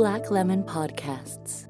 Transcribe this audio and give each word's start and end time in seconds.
Black 0.00 0.30
Lemon 0.30 0.62
Podcasts. 0.62 1.66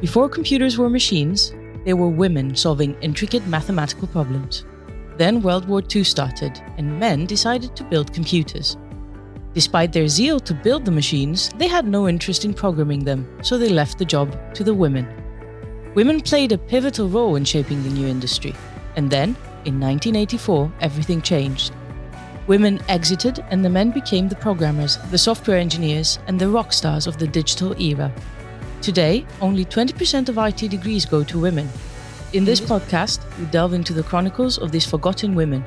Before 0.00 0.28
computers 0.28 0.76
were 0.76 0.90
machines, 0.90 1.52
they 1.84 1.94
were 1.94 2.08
women 2.08 2.56
solving 2.56 3.00
intricate 3.02 3.46
mathematical 3.46 4.08
problems. 4.08 4.64
Then 5.16 5.42
World 5.42 5.68
War 5.68 5.80
II 5.80 6.02
started, 6.02 6.60
and 6.76 6.98
men 6.98 7.24
decided 7.24 7.76
to 7.76 7.84
build 7.84 8.12
computers. 8.12 8.76
Despite 9.54 9.92
their 9.92 10.08
zeal 10.08 10.40
to 10.40 10.54
build 10.54 10.86
the 10.86 10.90
machines, 10.90 11.50
they 11.58 11.68
had 11.68 11.86
no 11.86 12.08
interest 12.08 12.46
in 12.46 12.54
programming 12.54 13.04
them, 13.04 13.28
so 13.42 13.58
they 13.58 13.68
left 13.68 13.98
the 13.98 14.04
job 14.04 14.34
to 14.54 14.64
the 14.64 14.72
women. 14.72 15.06
Women 15.94 16.22
played 16.22 16.52
a 16.52 16.58
pivotal 16.58 17.08
role 17.08 17.36
in 17.36 17.44
shaping 17.44 17.82
the 17.82 17.90
new 17.90 18.06
industry, 18.06 18.54
and 18.96 19.10
then, 19.10 19.36
in 19.66 19.78
1984, 19.78 20.72
everything 20.80 21.20
changed. 21.20 21.74
Women 22.46 22.80
exited, 22.88 23.44
and 23.50 23.62
the 23.62 23.68
men 23.68 23.90
became 23.90 24.26
the 24.26 24.36
programmers, 24.36 24.96
the 25.10 25.18
software 25.18 25.58
engineers, 25.58 26.18
and 26.28 26.38
the 26.38 26.48
rock 26.48 26.72
stars 26.72 27.06
of 27.06 27.18
the 27.18 27.26
digital 27.26 27.78
era. 27.78 28.10
Today, 28.80 29.26
only 29.42 29.66
20% 29.66 30.30
of 30.30 30.38
IT 30.38 30.70
degrees 30.70 31.04
go 31.04 31.22
to 31.24 31.38
women. 31.38 31.68
In 32.32 32.46
this 32.46 32.60
podcast, 32.60 33.20
we 33.38 33.44
delve 33.46 33.74
into 33.74 33.92
the 33.92 34.02
chronicles 34.02 34.56
of 34.56 34.72
these 34.72 34.86
forgotten 34.86 35.34
women, 35.34 35.62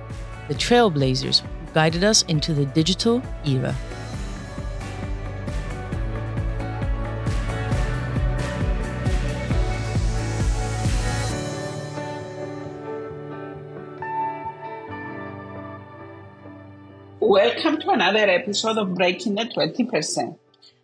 the 0.47 0.55
trailblazers 0.55 1.43
guided 1.75 2.05
us 2.05 2.21
into 2.29 2.53
the 2.53 2.65
digital 2.67 3.21
era. 3.45 3.75
Welcome 17.19 17.81
to 17.81 17.89
another 17.89 18.19
episode 18.19 18.77
of 18.77 18.95
Breaking 18.95 19.35
the 19.35 19.43
20%, 19.43 20.37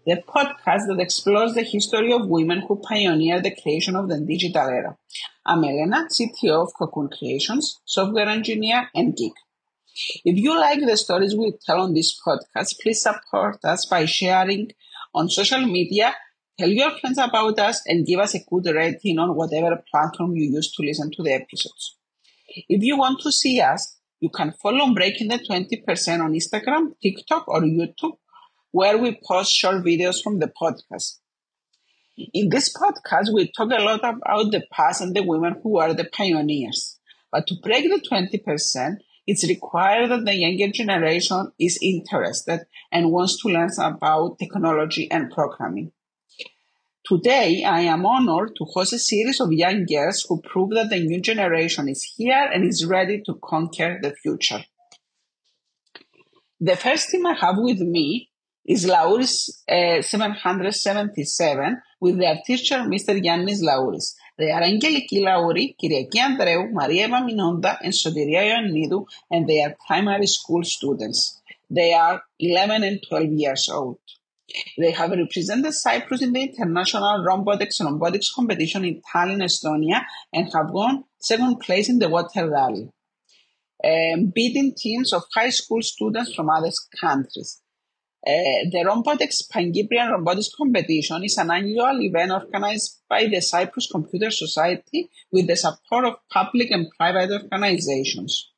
the 0.05 0.21
podcast 0.27 0.87
that 0.87 0.99
explores 0.99 1.53
the 1.53 1.63
history 1.63 2.11
of 2.11 2.27
women 2.27 2.65
who 2.67 2.75
pioneered 2.75 3.43
the 3.43 3.55
creation 3.55 3.95
of 3.95 4.09
the 4.09 4.19
digital 4.19 4.67
era. 4.67 4.97
I'm 5.45 5.63
Elena, 5.63 6.09
CTO 6.09 6.63
of 6.63 6.73
Cocoon 6.77 7.07
Creations, 7.17 7.79
software 7.85 8.27
engineer 8.27 8.89
and 8.93 9.15
geek. 9.15 9.35
If 9.93 10.37
you 10.37 10.57
like 10.57 10.79
the 10.79 10.95
stories 10.95 11.35
we 11.35 11.53
tell 11.65 11.81
on 11.81 11.93
this 11.93 12.19
podcast, 12.25 12.79
please 12.81 13.01
support 13.01 13.63
us 13.63 13.85
by 13.85 14.05
sharing 14.05 14.71
on 15.13 15.29
social 15.29 15.65
media, 15.65 16.15
tell 16.57 16.69
your 16.69 16.91
friends 16.99 17.17
about 17.17 17.59
us, 17.59 17.81
and 17.85 18.05
give 18.05 18.19
us 18.19 18.35
a 18.35 18.43
good 18.49 18.73
rating 18.73 19.19
on 19.19 19.35
whatever 19.35 19.83
platform 19.91 20.35
you 20.35 20.51
use 20.51 20.71
to 20.73 20.83
listen 20.83 21.11
to 21.11 21.23
the 21.23 21.33
episodes. 21.33 21.97
If 22.47 22.81
you 22.83 22.97
want 22.97 23.21
to 23.21 23.31
see 23.31 23.59
us, 23.59 23.97
you 24.19 24.29
can 24.29 24.53
follow 24.61 24.93
Breaking 24.93 25.29
the 25.29 25.39
20% 25.39 26.21
on 26.21 26.33
Instagram, 26.33 26.93
TikTok, 27.01 27.47
or 27.47 27.61
YouTube, 27.61 28.17
where 28.71 28.97
we 28.97 29.19
post 29.25 29.51
short 29.51 29.83
videos 29.83 30.21
from 30.23 30.39
the 30.39 30.47
podcast. 30.47 31.17
In 32.33 32.49
this 32.49 32.73
podcast, 32.73 33.33
we 33.33 33.51
talk 33.51 33.71
a 33.71 33.81
lot 33.81 33.99
about 34.03 34.51
the 34.51 34.63
past 34.71 35.01
and 35.01 35.15
the 35.15 35.23
women 35.23 35.59
who 35.63 35.79
are 35.79 35.93
the 35.93 36.05
pioneers. 36.05 36.99
But 37.31 37.47
to 37.47 37.55
break 37.63 37.85
the 37.85 37.99
20%, 37.99 38.97
it's 39.31 39.47
required 39.47 40.11
that 40.11 40.25
the 40.25 40.35
younger 40.35 40.69
generation 40.73 41.53
is 41.57 41.79
interested 41.81 42.59
and 42.91 43.11
wants 43.11 43.41
to 43.41 43.47
learn 43.47 43.69
about 43.79 44.37
technology 44.37 45.09
and 45.09 45.31
programming. 45.31 45.93
Today, 47.05 47.63
I 47.63 47.81
am 47.93 48.05
honored 48.05 48.51
to 48.57 48.65
host 48.65 48.91
a 48.91 48.99
series 48.99 49.39
of 49.39 49.53
young 49.53 49.85
girls 49.85 50.25
who 50.27 50.41
prove 50.41 50.71
that 50.71 50.89
the 50.89 50.99
new 50.99 51.21
generation 51.21 51.87
is 51.87 52.03
here 52.17 52.49
and 52.53 52.65
is 52.65 52.85
ready 52.85 53.21
to 53.25 53.39
conquer 53.41 53.99
the 54.01 54.13
future. 54.13 54.65
The 56.59 56.75
first 56.75 57.09
team 57.09 57.25
I 57.25 57.35
have 57.39 57.55
with 57.57 57.79
me 57.79 58.29
is 58.65 58.85
Lauris 58.85 59.49
uh, 59.69 60.01
777 60.01 61.81
with 62.01 62.17
their 62.19 62.37
teacher 62.45 62.79
Mr. 62.79 63.17
Yannis 63.27 63.61
Lauris. 63.63 64.13
They 64.41 64.49
are 64.49 64.61
Angeliki 64.61 65.21
Lauri, 65.23 65.75
Kyriaki 65.79 66.15
Andreu, 66.15 66.71
Maria 66.71 67.05
Eva 67.05 67.77
and 67.83 67.93
Sotiria 67.93 68.41
Ioannidou, 68.41 69.05
and 69.29 69.47
they 69.47 69.61
are 69.63 69.75
primary 69.85 70.25
school 70.25 70.63
students. 70.63 71.39
They 71.69 71.93
are 71.93 72.23
11 72.39 72.83
and 72.83 73.03
12 73.07 73.33
years 73.33 73.69
old. 73.69 73.99
They 74.79 74.89
have 74.93 75.11
represented 75.11 75.75
Cyprus 75.75 76.23
in 76.23 76.33
the 76.33 76.41
International 76.41 77.23
Robotics 77.23 77.81
and 77.81 77.91
Robotics 77.91 78.33
competition 78.33 78.83
in 78.83 79.03
Tallinn, 79.13 79.43
Estonia, 79.43 80.01
and 80.33 80.51
have 80.51 80.71
won 80.71 81.03
second 81.19 81.59
place 81.59 81.87
in 81.87 81.99
the 81.99 82.09
Water 82.09 82.49
Rally, 82.49 82.89
um, 83.83 84.31
beating 84.33 84.73
teams 84.75 85.13
of 85.13 85.21
high 85.35 85.51
school 85.51 85.83
students 85.83 86.33
from 86.33 86.49
other 86.49 86.71
countries. 86.99 87.61
Uh, 88.25 88.69
the 88.71 88.83
Robotics 88.85 89.41
Pan-Cyprian 89.41 90.11
Robotics 90.11 90.51
Competition 90.55 91.23
is 91.23 91.39
an 91.39 91.49
annual 91.49 91.99
event 92.01 92.31
organized 92.31 93.01
by 93.09 93.25
the 93.25 93.41
Cyprus 93.41 93.87
Computer 93.91 94.29
Society 94.29 95.09
with 95.31 95.47
the 95.47 95.55
support 95.55 96.05
of 96.05 96.15
public 96.29 96.69
and 96.69 96.87
private 96.95 97.31
organizations. 97.31 98.51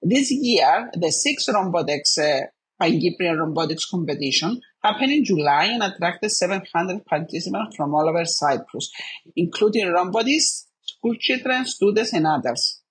This 0.00 0.30
year, 0.30 0.88
the 0.94 1.10
sixth 1.10 1.48
Robotics 1.52 2.16
uh, 2.18 2.42
Robotics 2.80 3.86
Competition 3.86 4.60
happened 4.84 5.10
in 5.10 5.24
July 5.24 5.64
and 5.64 5.82
attracted 5.82 6.30
700 6.30 7.04
participants 7.04 7.74
from 7.74 7.92
all 7.92 8.08
over 8.08 8.24
Cyprus, 8.24 8.92
including 9.34 9.86
robotists, 9.86 10.66
school 10.82 11.16
children, 11.18 11.64
students, 11.64 12.12
and 12.12 12.26
others, 12.26 12.82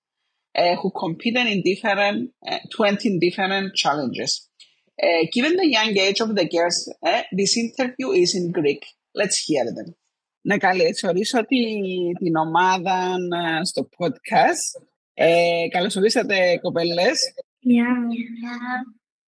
uh, 0.54 0.76
who 0.76 0.90
competed 0.90 1.46
in 1.46 1.62
different, 1.62 2.32
uh, 2.46 2.58
20 2.74 3.18
different 3.18 3.74
challenges. 3.74 4.46
Uh, 5.02 5.26
given 5.30 5.56
the 5.56 5.68
young 5.68 5.92
age 5.98 6.20
of 6.20 6.34
the 6.34 6.48
girls, 6.48 6.78
uh, 7.04 7.22
this 7.32 7.56
interview 7.56 8.08
is 8.12 8.34
in 8.34 8.50
Greek. 8.50 8.82
Let's 9.14 9.38
hear 9.38 9.64
them. 9.64 9.94
Να 10.40 10.58
καλωσορίσω 10.58 11.46
τη, 11.46 11.56
την 12.18 12.36
ομάδα 12.36 13.16
στο 13.62 13.88
podcast. 13.98 14.86
Ε, 15.14 15.68
καλωσορίσατε 15.70 16.58
κοπέλες. 16.62 17.34
Γεια. 17.58 17.86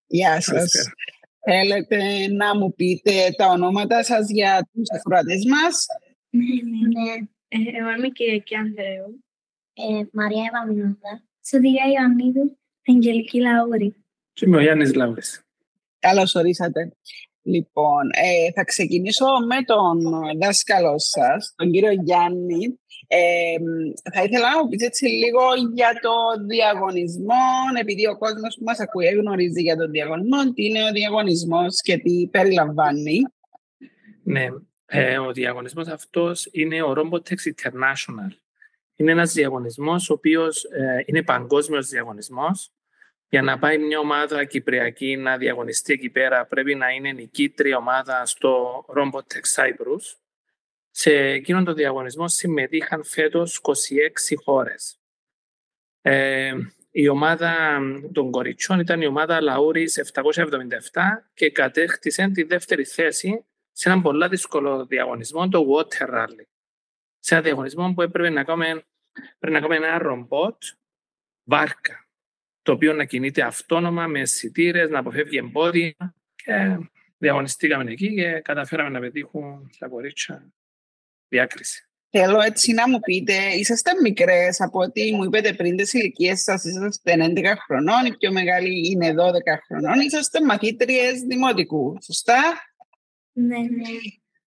Γεια 0.07 0.41
σας. 0.41 0.73
Θέλετε 1.45 2.29
να 2.29 2.57
μου 2.57 2.75
πείτε 2.75 3.13
τα 3.37 3.47
ονόματα 3.47 4.03
σας 4.03 4.31
για 4.31 4.69
τους 4.73 4.91
ακροατές 4.91 5.45
μας; 5.45 5.87
Ναι, 6.31 6.45
ναι. 6.45 7.13
Ε, 7.49 7.79
εγώ 7.79 7.91
είμαι 7.91 8.07
η 8.07 8.13
Κυριακή 8.13 8.55
Ανδρέου. 8.55 9.25
Ε, 9.75 10.05
Μαρία 10.13 10.45
Ευαμινόντα. 10.53 11.23
Σωτηρία 11.49 11.85
Ιωαννίδου. 11.93 12.59
Αγγελική 12.87 13.41
Λαούρη. 13.41 13.95
Και 14.33 14.45
είμαι 14.47 14.57
ο 14.57 14.61
Γιάννης 14.61 14.95
Λαούρης. 14.95 15.48
Καλώς 15.99 16.35
ορίσατε. 16.35 16.93
Λοιπόν, 17.43 18.11
ε, 18.13 18.53
θα 18.55 18.65
ξεκινήσω 18.65 19.27
με 19.49 19.63
τον 19.65 19.99
δάσκαλο 20.41 20.95
σας, 20.99 21.53
τον 21.57 21.71
κύριο 21.71 21.93
Γιάννη. 21.93 22.81
Ε, 23.07 23.57
θα 24.15 24.23
ήθελα 24.23 24.55
να 24.55 24.63
μου 24.63 24.69
πείτε 24.69 24.85
έτσι 24.85 25.07
λίγο 25.07 25.41
για 25.75 25.99
το 26.03 26.45
διαγωνισμό, 26.47 27.45
επειδή 27.81 28.07
ο 28.07 28.19
κόσμος 28.19 28.57
που 28.59 28.65
μας 28.65 28.81
ακούει 28.81 29.07
γνωρίζει 29.07 29.63
για 29.63 29.77
τον 29.77 29.91
διαγωνισμό, 29.91 30.53
τι 30.53 30.65
είναι 30.65 30.85
ο 30.85 30.93
διαγωνισμός 30.93 31.81
και 31.83 31.97
τι 31.97 32.29
περιλαμβάνει. 32.31 33.23
Ναι, 34.23 34.47
ε, 34.87 35.19
ο 35.19 35.33
διαγωνισμός 35.33 35.89
αυτός 35.89 36.49
είναι 36.53 36.83
ο 36.83 36.95
Robotex 36.97 37.37
International. 37.55 38.31
Είναι 38.97 39.11
ένας 39.11 39.33
διαγωνισμός 39.33 40.11
ο 40.11 40.13
οποίος 40.13 40.65
ε, 40.65 41.03
είναι 41.07 41.23
παγκόσμιος 41.23 41.89
διαγωνισμός 41.89 42.73
για 43.29 43.43
να 43.43 43.59
πάει 43.59 43.79
μια 43.79 43.99
ομάδα 43.99 44.45
κυπριακή 44.45 45.17
να 45.17 45.37
διαγωνιστεί 45.37 45.93
εκεί 45.93 46.11
πέρα 46.11 46.47
πρέπει 46.47 46.75
να 46.75 46.91
είναι 46.91 47.13
νικήτρια 47.13 47.77
ομάδα 47.77 48.27
στο 48.27 48.85
Robotex 48.97 49.55
Cyprus. 49.55 50.17
Σε 50.91 51.13
εκείνον 51.13 51.65
τον 51.65 51.75
διαγωνισμό 51.75 52.29
συμμετείχαν 52.29 53.05
φέτος 53.05 53.61
26 53.63 53.75
χώρες. 54.45 54.99
Ε, 56.01 56.55
η 56.91 57.09
ομάδα 57.09 57.81
των 58.13 58.31
κοριτσιών 58.31 58.81
ήταν 58.81 59.01
η 59.01 59.07
ομάδα 59.07 59.41
Λαούρης 59.41 60.13
777 60.15 60.23
και 61.35 61.51
κατέκτησε 61.51 62.31
τη 62.35 62.43
δεύτερη 62.43 62.85
θέση 62.85 63.45
σε 63.73 63.89
έναν 63.89 64.03
πολύ 64.03 64.29
δύσκολο 64.29 64.87
διαγωνισμό, 64.87 65.49
το 65.49 65.67
Water 65.69 66.09
Rally. 66.15 66.47
Σε 67.19 67.35
ένα 67.35 67.43
διαγωνισμό 67.43 67.93
που 67.95 68.03
έπρεπε 68.03 68.31
να 68.31 68.45
κάνουμε, 68.45 68.85
πρέπει 69.39 69.55
να 69.55 69.61
κάνουμε 69.61 69.87
ένα 69.87 69.99
ρομπότ 69.99 70.63
βάρκα 71.45 72.08
το 72.69 72.75
οποίο 72.75 72.93
να 72.93 73.05
κινείται 73.05 73.43
αυτόνομα 73.43 74.07
με 74.07 74.21
αισθητήρες, 74.21 74.91
να 74.91 74.99
αποφεύγει 74.99 75.37
εμπόδια. 75.37 76.15
Και 76.35 76.79
διαγωνιστήκαμε 77.19 77.91
εκεί 77.91 78.15
και 78.15 78.41
καταφέραμε 78.45 78.89
να 78.89 79.01
πετύχουν 79.01 79.71
τα 79.79 79.89
κορίτσια 79.89 80.53
διάκριση. 81.29 81.89
Θέλω 82.11 82.41
έτσι 82.41 82.73
να 82.73 82.89
μου 82.89 82.99
πείτε, 82.99 83.33
είσαστε 83.33 83.91
μικρές 84.03 84.61
από 84.61 84.79
ό,τι 84.81 85.15
μου 85.15 85.25
είπατε 85.25 85.53
πριν 85.53 85.77
τις 85.77 85.93
ηλικίες 85.93 86.43
σας, 86.43 86.65
είσαστε 86.65 87.15
11 87.17 87.57
χρονών, 87.67 88.07
η 88.07 88.17
πιο 88.17 88.33
μεγάλη 88.33 88.91
είναι 88.91 89.11
12 89.11 89.15
χρονών, 89.67 90.01
είσαστε 90.01 90.45
μαθήτριες 90.45 91.21
δημοτικού, 91.21 91.99
σωστά; 92.03 92.41
Ναι, 93.33 93.59
ναι. 93.59 93.93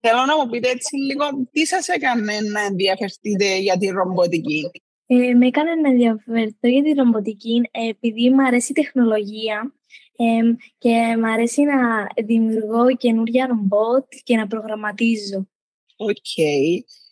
Θέλω 0.00 0.24
να 0.24 0.36
μου 0.36 0.50
πείτε 0.50 0.68
έτσι 0.68 0.96
λίγο 0.96 1.24
τι 1.52 1.66
σας 1.66 1.88
έκανε 1.88 2.40
να 2.40 2.60
ενδιαφερθείτε 2.60 3.58
για 3.58 3.76
τη 3.76 3.86
ρομποτική; 3.86 4.70
Ε, 5.06 5.34
με 5.34 5.46
έκανε 5.46 5.74
να 5.74 5.88
ενδιαφερθώ 5.88 6.68
για 6.68 6.82
τη 6.82 6.92
ρομποτική 6.92 7.60
ε, 7.70 7.88
επειδή 7.88 8.30
μου 8.30 8.46
αρέσει 8.46 8.72
η 8.72 8.74
τεχνολογία 8.74 9.74
ε, 10.16 10.54
και 10.78 11.16
μου 11.18 11.26
αρέσει 11.26 11.62
να 11.62 12.06
δημιουργώ 12.24 12.96
καινούργια 12.96 13.46
ρομπότ 13.46 14.06
και 14.22 14.36
να 14.36 14.46
προγραμματίζω. 14.46 15.48
Οκ. 15.96 16.38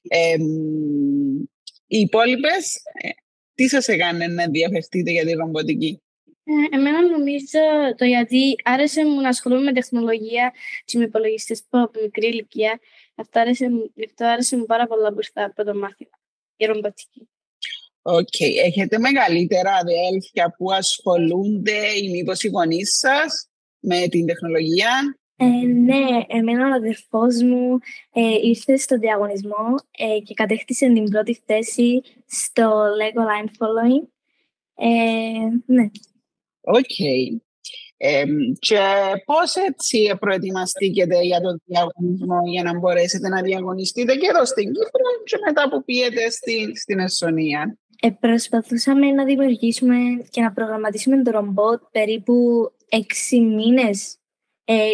Ε, 0.08 0.36
οι 1.86 1.98
υπόλοιπες, 1.98 2.82
τι 3.54 3.68
σας 3.68 3.88
έκανε 3.88 4.26
να 4.26 4.42
ενδιαφερθείτε 4.42 5.10
για 5.10 5.24
τη 5.24 5.32
ρομποτική; 5.32 6.02
Ε, 6.44 6.76
εμένα 6.76 7.08
νομίζω 7.08 7.58
το 7.96 8.04
γιατί 8.04 8.54
άρεσε 8.64 9.04
μου 9.06 9.20
να 9.20 9.28
ασχολούμαι 9.28 9.62
με 9.62 9.72
τεχνολογία 9.72 10.52
και 10.84 10.98
με 10.98 11.04
υπολογιστές 11.04 11.62
από 11.70 12.00
μικρή 12.02 12.26
ηλικία. 12.26 12.80
Αυτό 13.14 13.40
άρεσε, 13.40 13.68
αυτό 14.06 14.24
άρεσε 14.24 14.56
μου 14.56 14.64
πάρα 14.64 14.86
πολλά 14.86 15.10
μπροστά 15.10 15.44
από 15.44 15.64
το 15.64 15.74
μάθημα. 15.74 16.18
Η 16.56 16.64
ρομποτική. 16.64 17.28
OK. 18.06 18.28
Okay. 18.38 18.52
Έχετε 18.64 18.98
μεγαλύτερα 18.98 19.72
αδέλφια 19.74 20.54
που 20.56 20.72
ασχολούνται 20.72 21.78
ή 22.02 22.10
μήπως 22.10 22.42
οι 22.42 22.48
γονείς 22.48 22.98
σας 22.98 23.48
με 23.78 24.08
την 24.08 24.26
τεχνολογία; 24.26 25.18
Ε, 25.36 25.46
ναι, 25.66 26.24
εμένα 26.26 26.68
ο 26.68 26.74
αδερφός 26.74 27.42
μου 27.42 27.78
ε, 28.12 28.48
ήρθε 28.48 28.76
στο 28.76 28.98
διαγωνισμό 28.98 29.74
ε, 29.90 30.18
και 30.18 30.34
κατέκτησε 30.34 30.92
την 30.92 31.10
πρώτη 31.10 31.42
θέση 31.46 32.02
στο 32.26 32.84
Lego 33.00 33.20
Line 33.20 33.48
Following. 33.48 34.06
Ε, 34.74 35.72
ναι. 35.74 35.90
OK. 36.60 36.78
Okay. 36.78 37.38
Ε, 37.96 38.24
και 38.58 38.78
πώς 39.24 39.54
έτσι 39.54 40.16
προετοιμαστήκετε 40.20 41.20
για 41.20 41.40
τον 41.40 41.62
διαγωνισμό 41.64 42.40
για 42.50 42.62
να 42.62 42.78
μπορέσετε 42.78 43.28
να 43.28 43.42
διαγωνιστείτε 43.42 44.14
και 44.14 44.26
εδώ 44.30 44.44
στην 44.44 44.64
Κύπρο 44.64 45.08
και 45.24 45.36
μετά 45.46 45.68
που 45.68 45.84
πήγετε 45.84 46.30
στην, 46.30 46.76
στην 46.76 46.98
Εσθονία. 46.98 47.78
Ε, 48.04 48.10
προσπαθούσαμε 48.20 49.10
να 49.10 49.24
δημιουργήσουμε 49.24 49.96
και 50.30 50.40
να 50.40 50.52
προγραμματίσουμε 50.52 51.22
το 51.22 51.30
ρομπότ 51.30 51.82
περίπου 51.90 52.34
έξι 52.88 53.40
μήνες. 53.40 54.16
Ε, 54.64 54.90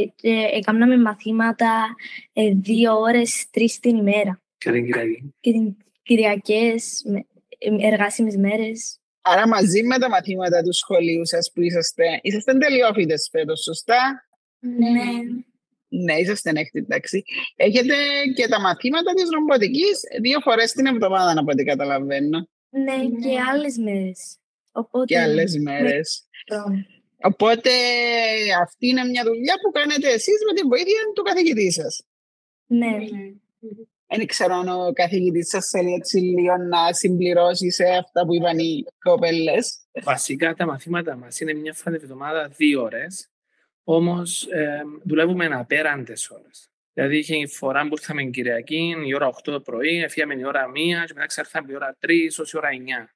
έκαναμε 0.56 0.98
μαθήματα 0.98 1.94
ε, 2.32 2.50
δύο 2.54 2.98
ώρες, 2.98 3.46
τρεις 3.50 3.78
την 3.78 3.96
ημέρα. 3.96 4.42
Και 4.58 4.70
την 4.70 4.84
Κυριακή. 4.84 5.34
Και 5.40 5.52
την 5.52 5.76
Κυριακές, 6.02 7.04
εργάσιμες 7.80 8.36
μέρες. 8.36 8.98
Άρα 9.20 9.48
μαζί 9.48 9.82
με 9.82 9.98
τα 9.98 10.08
μαθήματα 10.08 10.62
του 10.62 10.74
σχολείου 10.74 11.26
σας 11.26 11.50
που 11.54 11.60
είσαστε, 11.60 12.20
είσαστε 12.22 12.58
τελειόφοιτες 12.58 13.28
φέτος, 13.30 13.62
σωστά; 13.62 14.28
Ναι. 14.58 14.88
Ναι, 15.88 16.14
είσαστε 16.14 16.50
έκτη, 16.54 16.78
εντάξει. 16.78 17.22
Έχετε 17.56 17.94
και 18.34 18.48
τα 18.48 18.60
μαθήματα 18.60 19.12
της 19.14 19.28
ρομποτικής 19.30 20.00
δύο 20.20 20.40
φορές 20.40 20.72
την 20.72 20.86
εβδομάδα, 20.86 21.40
από 21.40 21.50
ό,τι 21.52 21.64
καταλαβαίνω. 21.64 22.48
Ναι, 22.70 22.96
ναι, 22.96 23.28
και 23.28 23.40
άλλες 23.50 23.76
μέρες. 23.76 24.38
Οπότε... 24.72 25.04
Και 25.04 25.20
άλλες 25.20 25.56
μέρες. 25.58 26.28
Ναι. 26.50 26.84
Οπότε 27.22 27.70
αυτή 28.62 28.86
είναι 28.86 29.04
μια 29.04 29.22
δουλειά 29.24 29.54
που 29.62 29.70
κάνετε 29.70 30.08
εσείς 30.08 30.38
με 30.48 30.54
την 30.54 30.68
βοήθεια 30.68 31.00
του 31.14 31.22
καθηγητή 31.22 31.72
σας. 31.72 32.02
Ναι. 32.66 32.96
Δεν 34.06 34.26
ξέρω 34.26 34.54
αν 34.54 34.68
ο 34.68 34.92
καθηγητής 34.92 35.48
σας 35.48 35.66
θέλει 35.66 35.92
έτσι 35.92 36.18
λίγο 36.18 36.56
να 36.56 36.92
συμπληρώσει 36.92 37.70
σε 37.70 37.84
αυτά 37.84 38.26
που 38.26 38.34
είπαν 38.34 38.58
οι 38.58 38.84
κοπέλες. 38.98 39.78
Βασικά 40.02 40.54
τα 40.54 40.66
μαθήματα 40.66 41.16
μας 41.16 41.40
είναι 41.40 41.52
μια 41.52 41.74
φορά 41.74 41.96
την 41.96 42.04
εβδομάδα 42.04 42.48
δύο 42.48 42.82
ώρες, 42.82 43.30
όμως 43.84 44.46
ε, 44.46 44.82
δουλεύουμε 45.04 45.46
απέραντες 45.46 46.30
ώρες. 46.30 46.69
Δηλαδή 46.92 47.18
είχε 47.18 47.46
φορά 47.46 47.82
που 47.82 47.92
ήρθαμε 47.92 48.24
Κυριακή, 48.24 48.94
η 49.04 49.14
ώρα 49.14 49.28
8 49.28 49.40
το 49.42 49.60
πρωί, 49.60 50.02
έφυγαμε 50.02 50.34
η 50.34 50.44
ώρα 50.44 50.66
1 50.70 50.72
και 51.06 51.12
μετά 51.14 51.26
ξερθάμε 51.26 51.72
η 51.72 51.74
ώρα 51.74 51.96
3 52.00 52.10
ως 52.40 52.52
η 52.52 52.56
ώρα 52.56 52.68
9. 52.68 53.08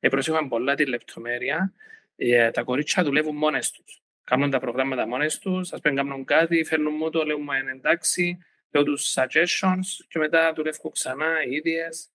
Ε, 0.00 0.08
προσέχουμε 0.08 0.48
πολλά 0.48 0.74
τη 0.74 0.86
λεπτομέρεια. 0.86 1.72
Ε, 2.16 2.50
τα 2.50 2.62
κορίτσια 2.62 3.04
δουλεύουν 3.04 3.36
μόνες 3.36 3.70
τους. 3.70 4.02
Κάνουν 4.24 4.50
τα 4.50 4.60
προγράμματα 4.60 5.06
μόνες 5.06 5.38
τους, 5.38 5.72
ας 5.72 5.80
πούμε, 5.80 5.94
κάνουν 5.94 6.24
κάτι, 6.24 6.64
φέρνουν 6.64 6.94
μου 6.96 7.10
το, 7.10 7.24
λέμε 7.24 7.70
εντάξει, 7.70 8.38
λέω 8.70 8.82
τους 8.82 9.14
suggestions 9.16 10.04
και 10.08 10.18
μετά 10.18 10.52
δουλεύω 10.52 10.90
ξανά 10.90 11.42
οι 11.44 11.54
ίδιες. 11.54 12.08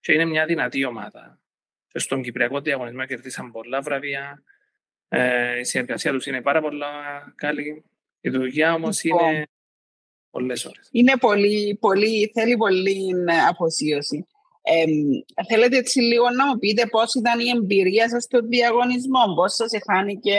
Και 0.00 0.12
είναι 0.12 0.24
μια 0.24 0.46
δυνατή 0.46 0.84
ομάδα. 0.84 1.40
Και 1.88 1.98
στον 1.98 2.22
Κυπριακό 2.22 2.60
διαγωνισμό 2.60 3.06
κερδίσαν 3.06 3.52
πολλά 3.52 3.80
βραβεία. 3.80 4.42
Ε, 5.08 5.58
η 5.58 5.64
συνεργασία 5.64 6.12
τους 6.12 6.26
είναι 6.26 6.42
πάρα 6.42 6.60
πολλά 6.60 6.92
καλή. 7.34 7.84
Η 8.20 8.30
δουλειά 8.30 8.74
όμως 8.74 9.04
Λοιπόν. 9.04 9.34
είναι 9.34 9.46
πολλές 10.36 10.64
ώρες. 10.64 10.88
Είναι 10.90 11.16
πολύ, 11.20 11.76
πολύ, 11.80 12.30
θέλει 12.34 12.56
πολύ 12.56 13.14
αφοσίωση. 13.50 14.26
Ε, 14.62 14.84
θέλετε 15.48 15.76
έτσι 15.76 16.00
λίγο 16.00 16.30
να 16.30 16.46
μου 16.46 16.58
πείτε 16.58 16.86
πώς 16.86 17.14
ήταν 17.14 17.40
η 17.40 17.48
εμπειρία 17.56 18.08
σας 18.08 18.22
στο 18.22 18.40
διαγωνισμό, 18.40 19.34
πώς 19.34 19.54
σας 19.54 19.72
εφάνηκε 19.72 20.38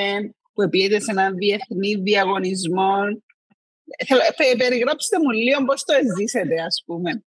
που 0.53 0.69
πήγατε 0.69 0.99
σε 0.99 1.11
έναν 1.11 1.35
διεθνή 1.35 1.95
διαγωνισμό. 1.95 2.95
Θέλω, 4.05 4.21
ε, 4.51 4.55
περιγράψτε 4.55 5.17
μου 5.19 5.29
λίγο 5.29 5.65
πώς 5.65 5.83
το 5.83 5.93
ζήσετε, 6.17 6.61
ας 6.61 6.83
πούμε. 6.85 7.23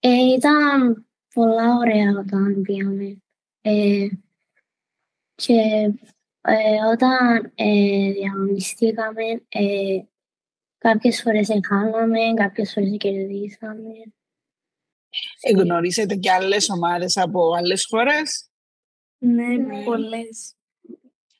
Ε, 0.00 0.32
ήταν 0.36 1.06
πολλά 1.34 1.74
ωραία 1.76 2.10
όταν 2.18 2.62
πήγαμε. 2.62 3.22
Ε, 3.60 4.06
και 5.34 5.60
ε, 6.40 6.86
όταν 6.92 7.52
ε, 7.54 8.12
διαγωνιστήκαμε, 8.12 9.24
ε, 9.48 9.98
κάποιες 10.78 11.22
φορές 11.22 11.48
εγχάναμε, 11.48 12.18
κάποιες 12.34 12.72
φορές 12.72 12.96
κερδίσαμε. 12.98 13.92
Γνωρίσετε 15.56 16.14
και 16.14 16.30
άλλες 16.30 16.68
ομάδες 16.68 17.16
από 17.16 17.52
άλλες 17.54 17.86
χώρες; 17.90 18.48
Ναι, 19.18 19.46
Ναι. 19.46 19.84
πολλές. 19.84 20.52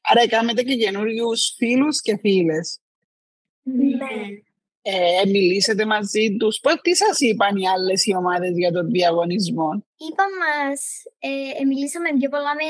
Άρα 0.03 0.29
κάνετε 0.29 0.63
και 0.63 0.75
καινούριους 0.77 1.55
φίλους 1.57 2.01
και 2.01 2.17
φίλες. 2.19 2.79
Ναι. 3.63 3.85
Ναι. 3.85 4.07
Ε, 4.83 5.23
μιλήσετε 5.27 5.85
μαζί 5.87 6.37
τους. 6.39 6.59
Πώς, 6.61 6.81
τι 6.81 6.95
σας 6.97 7.21
είπαν 7.21 7.57
οι 7.57 7.69
άλλες 7.69 8.05
οι 8.07 8.15
ομάδες 8.15 8.57
για 8.57 8.73
τον 8.73 8.91
διαγωνισμό; 8.91 9.85
Είπα 9.97 10.25
μας, 10.39 11.03
ε, 11.19 11.63
ε, 11.63 11.65
μιλήσαμε 11.65 12.09
πιο 12.19 12.29
πολλά 12.29 12.55
με 12.55 12.65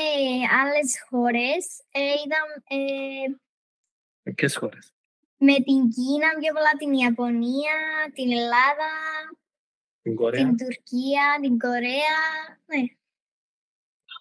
άλλες 0.63 1.05
χώρες. 1.09 1.81
Ε, 1.91 1.99
είδαμε 1.99 2.53
ε, 4.23 4.31
Ποιε 4.35 4.49
χώρες. 4.49 4.93
Με 5.41 5.53
την 5.53 5.79
Κίνα 5.95 6.29
πιο 6.39 6.53
πολλά, 6.53 6.71
την 6.79 6.93
Ιαπωνία, 6.93 7.75
την 8.13 8.31
Ελλάδα, 8.31 8.89
Την 10.01 10.15
Κορέα. 10.15 10.39
την 10.45 10.57
Τουρκία, 10.57 11.25
την 11.41 11.57
Κορέα. 11.59 12.17
Ναι. 12.65 12.81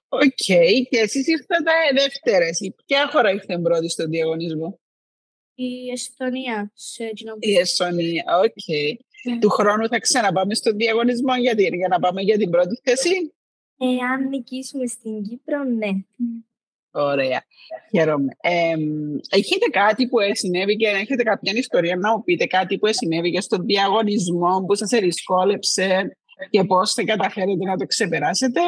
Οκ. 0.08 0.44
Και 0.88 0.98
εσείς 0.98 1.26
ήρθατε 1.26 1.70
δεύτερες. 1.94 2.60
Η- 2.60 2.74
Ποια 2.86 3.08
χώρα 3.12 3.30
ήρθε 3.30 3.58
πρώτη 3.58 3.88
στον 3.88 4.10
διαγωνισμό; 4.10 4.80
Η 5.54 5.90
Εσθονία 5.90 6.70
σε 6.74 7.12
Η 7.38 7.56
Εσσονία. 7.58 8.24
Οκ. 8.44 8.64
Του 9.40 9.48
χρόνου 9.48 9.88
θα 9.88 9.98
ξαναπάμε 9.98 10.54
στον 10.54 10.76
διαγωνισμό 10.76 11.36
γιατί, 11.36 11.62
για 11.76 11.88
να 11.88 11.98
πάμε 11.98 12.22
για 12.22 12.36
την 12.38 12.50
πρώτη 12.50 12.80
θέση; 12.82 13.32
Εάν 13.80 14.28
νικήσουμε 14.28 14.86
στην 14.86 15.22
Κύπρο, 15.22 15.64
ναι. 15.64 15.88
Ωραία. 16.90 17.44
Χαίρομαι. 17.90 18.32
Ε, 18.40 18.74
έχετε 19.30 19.66
κάτι 19.70 20.08
που 20.08 20.16
συνέβη 20.32 20.76
και 20.76 20.86
έχετε 20.88 21.22
κάποια 21.22 21.52
ιστορία 21.56 21.96
να 21.96 22.16
μου 22.16 22.24
πείτε 22.24 22.46
κάτι 22.46 22.78
που 22.78 22.86
συνέβη 22.92 23.30
και 23.30 23.40
στον 23.40 23.64
διαγωνισμό 23.64 24.64
που 24.66 24.74
σας 24.74 24.90
δυσκόλεψε 24.90 26.16
και 26.50 26.64
πώς 26.64 26.92
θα 26.92 27.04
καταφέρετε 27.04 27.64
να 27.64 27.76
το 27.76 27.86
ξεπεράσετε; 27.86 28.60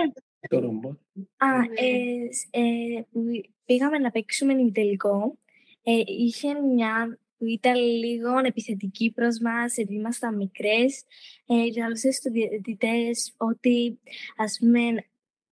Το 0.49 0.59
ρομπότ. 0.61 0.97
Α, 1.37 1.59
Ναι. 1.59 1.65
ε, 1.75 2.33
σ- 2.33 2.49
ε, 2.57 3.01
που 3.13 3.21
πήγαμε 3.67 3.99
να 3.99 4.11
παίξουμε 4.11 4.55
τελικό. 4.73 5.39
Ε, 5.83 5.93
είχε 6.07 6.61
μια 6.61 7.19
που 7.39 7.47
ήταν 7.47 7.75
λίγο 7.75 8.39
επιθετική 8.45 9.13
προς 9.15 9.39
μας, 9.39 9.77
επειδή 9.77 9.99
ήμασταν 9.99 10.37
μικρές. 10.37 11.03
Ε, 11.47 11.69
και 11.71 11.83
ρωτούσε 11.83 12.11
στους 12.11 12.33
διαιτητές 12.33 13.35
ότι, 13.37 13.99
ας 14.37 14.57
πούμε, 14.61 14.81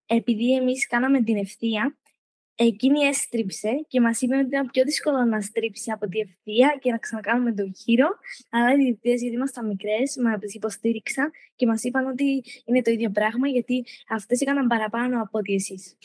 επειδή 0.06 0.54
εμείς 0.54 0.86
κάναμε 0.86 1.22
την 1.22 1.36
ευθεία, 1.36 1.97
εκείνη 2.60 3.00
έστριψε 3.00 3.84
και 3.88 4.00
μας 4.00 4.20
είπε 4.20 4.36
ότι 4.36 4.46
ήταν 4.46 4.70
πιο 4.70 4.84
δύσκολο 4.84 5.24
να 5.24 5.40
στρίψει 5.40 5.90
από 5.90 6.08
τη 6.08 6.18
ευθεία 6.18 6.78
και 6.80 6.90
να 6.90 6.98
ξανακάνουμε 6.98 7.52
τον 7.52 7.72
γύρο. 7.74 8.08
Αλλά 8.50 8.72
οι 8.72 8.76
διαιτητές, 8.76 9.20
γιατί 9.20 9.36
ήμασταν 9.36 9.66
μικρές, 9.66 10.16
μας 10.16 10.54
υποστήριξαν 10.54 11.30
και 11.56 11.66
μας 11.66 11.82
είπαν 11.82 12.06
ότι 12.06 12.44
είναι 12.64 12.82
το 12.82 12.90
ίδιο 12.90 13.10
πράγμα, 13.10 13.48
γιατί 13.48 13.84
αυτές 14.08 14.40
έκαναν 14.40 14.66
παραπάνω 14.66 15.22
από 15.22 15.38
ότι 15.38 15.54
εσείς. 15.54 15.96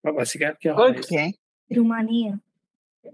Μα 0.00 0.12
Βασικά, 0.12 0.56
ποια 0.56 0.74
χώρα 0.74 0.88
Οκ. 0.88 1.10
είναι. 1.10 1.34
Ρουμανία. 1.68 2.42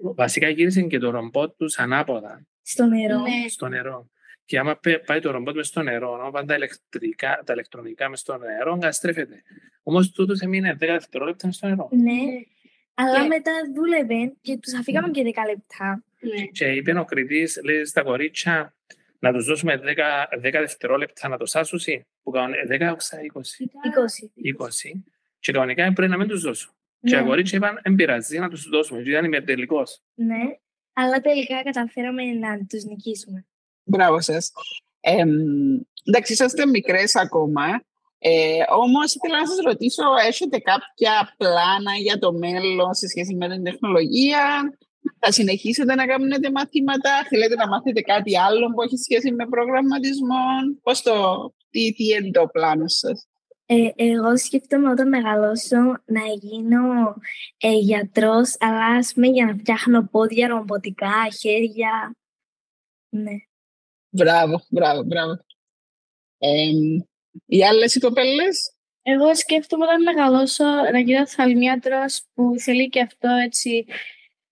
Βασικά 0.00 0.48
γύρισε 0.48 0.82
και 0.82 0.98
το 0.98 1.10
ρομπότ 1.10 1.56
τους 1.56 1.78
ανάποδα 1.78 2.46
Στο 2.62 2.86
νερό. 2.86 3.20
Ναι. 3.20 3.48
στο 3.48 3.68
νερό. 3.68 4.08
Και 4.44 4.58
άμα 4.58 4.76
πέ- 4.76 5.04
πάει 5.06 5.20
το 5.20 5.30
ρομπότ 5.30 5.54
μες 5.56 5.66
στο 5.66 5.82
νερό, 5.82 6.14
άμα 6.14 6.30
πάνε 6.30 6.46
τα, 6.46 6.54
ηλεκτρικά, 6.54 7.42
τα 7.46 7.52
ηλεκτρονικά 7.52 8.08
μες 8.08 8.20
στο 8.20 8.36
νερό, 8.38 8.72
καταστρέφεται. 8.72 9.42
Όμως 9.82 10.10
τούτος 10.10 10.40
έμεινε 10.40 10.74
10 10.74 10.78
δευτερόλεπτα 10.78 11.46
μες 11.46 11.56
στο 11.56 11.66
νερό. 11.66 11.88
Ναι. 11.92 12.20
Αλλά 12.94 13.20
Και- 13.20 13.26
μετά 13.26 13.52
δούλευε 13.74 14.34
και 14.40 14.58
τους 14.58 14.74
αφήκαμε 14.74 15.10
και 15.10 15.22
10 15.22 15.42
λεπτά. 15.46 16.04
Ναι. 16.20 16.44
Και 16.46 16.66
είπε 16.66 16.98
ο 16.98 17.04
κριτή, 17.04 17.48
λέει 17.64 17.84
στα 17.84 18.02
κορίτσια, 18.02 18.74
να 19.18 19.32
τους 19.32 19.44
δώσουμε 19.46 19.76
10, 19.76 20.28
10 20.40 20.58
δευτερόλεπτα 20.60 21.28
να 21.28 21.36
το 21.36 21.46
σάσουν 21.46 21.80
που 22.22 22.30
κάνουν 22.30 22.54
10 22.68 22.90
20. 22.90 23.20
20. 23.22 24.32
20. 24.42 25.02
Και 25.38 25.52
κανονικά 25.52 25.92
πρέπει 25.92 26.10
να 26.10 26.16
μην 26.18 26.28
τους 26.28 26.40
δώσω. 26.42 26.74
Ναι. 27.00 27.10
Και 27.10 27.16
οι 27.16 27.18
αγορίτσια 27.18 27.58
είπαν, 27.58 27.80
δεν 27.82 27.94
πειράζει 27.94 28.38
να 28.38 28.48
τους 28.48 28.68
δώσουμε, 28.68 29.00
γιατί 29.00 29.10
ήταν 29.18 29.24
υπερτελικός. 29.32 30.02
Ναι, 30.14 30.42
αλλά 30.92 31.20
τελικά 31.20 31.62
καταφέραμε 31.62 32.22
να 32.24 32.58
τους 32.68 32.84
νικήσουμε. 32.84 33.46
Μπράβο 33.84 34.20
σας. 34.20 34.52
Ε, 35.00 35.24
εντάξει, 36.04 36.32
είσαστε 36.32 36.66
μικρές 36.66 37.16
ακόμα. 37.16 37.64
Ε, 38.18 38.62
Όμως, 38.68 39.14
ήθελα 39.14 39.40
να 39.40 39.46
σας 39.46 39.58
ρωτήσω, 39.64 40.02
έχετε 40.26 40.58
κάποια 40.58 41.34
πλάνα 41.36 41.94
για 42.02 42.18
το 42.18 42.32
μέλλον 42.32 42.94
σε 42.94 43.08
σχέση 43.08 43.34
με 43.34 43.48
την 43.48 43.62
τεχνολογία, 43.62 44.76
θα 45.18 45.32
συνεχίσετε 45.32 45.94
να 45.94 46.06
κάνετε 46.06 46.50
μαθήματα, 46.50 47.10
θέλετε 47.28 47.54
να 47.54 47.68
μάθετε 47.68 48.00
κάτι 48.00 48.38
άλλο 48.38 48.66
που 48.74 48.82
έχει 48.82 48.96
σχέση 48.96 49.32
με 49.32 49.46
προγραμματισμό, 49.46 50.44
πώς 50.82 51.02
το, 51.02 51.12
τι, 51.70 51.92
τι 51.92 52.04
είναι 52.04 52.30
το 52.30 52.46
πλάνο 52.46 52.88
σας; 52.88 53.28
Ε, 53.66 53.88
εγώ 53.94 54.36
σκέφτομαι 54.36 54.90
όταν 54.90 55.08
μεγαλώσω 55.08 55.76
να 56.04 56.20
γίνω 56.40 57.14
ε, 57.58 57.72
γιατρός, 57.72 58.56
αλλά 58.58 58.86
ας 58.86 59.12
πούμε 59.14 59.26
για 59.26 59.46
να 59.46 59.54
φτιάχνω 59.54 60.08
πόδια, 60.10 60.48
ρομποτικά, 60.48 61.28
χέρια. 61.40 62.16
Ναι. 63.08 63.32
Μπράβο, 64.16 64.60
μπράβο, 64.68 65.02
μπράβο. 65.02 65.32
Ε, 66.38 66.70
οι 67.46 67.64
άλλες 67.64 67.94
οι 67.94 68.00
κοπέλες, 68.00 68.74
Εγώ 69.02 69.34
σκέφτομαι 69.34 69.84
όταν 69.84 70.02
μεγαλώσω 70.02 70.64
να 70.92 70.98
γίνω 70.98 71.26
θαλμίατρος 71.26 72.22
που 72.34 72.54
θέλει 72.58 72.88
και 72.88 73.00
αυτό 73.00 73.28
έτσι 73.44 73.84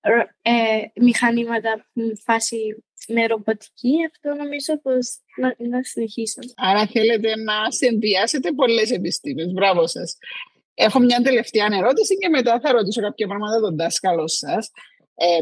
ρο- 0.01 0.29
ε, 0.43 0.53
μηχανήματα 0.95 1.87
μ, 1.93 2.01
φάση 2.25 2.85
με 3.09 3.27
ρομποτική. 3.27 3.95
Αυτό 4.13 4.35
νομίζω 4.43 4.81
πως 4.83 5.07
να, 5.37 5.55
να 5.69 5.83
συνεχίσω. 5.83 6.39
άρα 6.57 6.87
θέλετε 6.87 7.37
να 7.37 7.71
συνδυάσετε 7.71 8.53
πολλές 8.53 8.91
επιστήμες. 8.91 9.53
Μπράβο 9.53 9.87
σας. 9.87 10.17
Έχω 10.75 10.99
μια 10.99 11.21
τελευταία 11.23 11.69
ερώτηση 11.73 12.17
και 12.19 12.29
μετά 12.29 12.61
θα 12.61 12.73
ρωτήσω 12.73 13.01
κάποια 13.01 13.27
πράγματα 13.27 13.61
τον 13.61 13.77
δάσκαλο 13.77 14.29
σας. 14.29 14.71
Ε, 15.15 15.39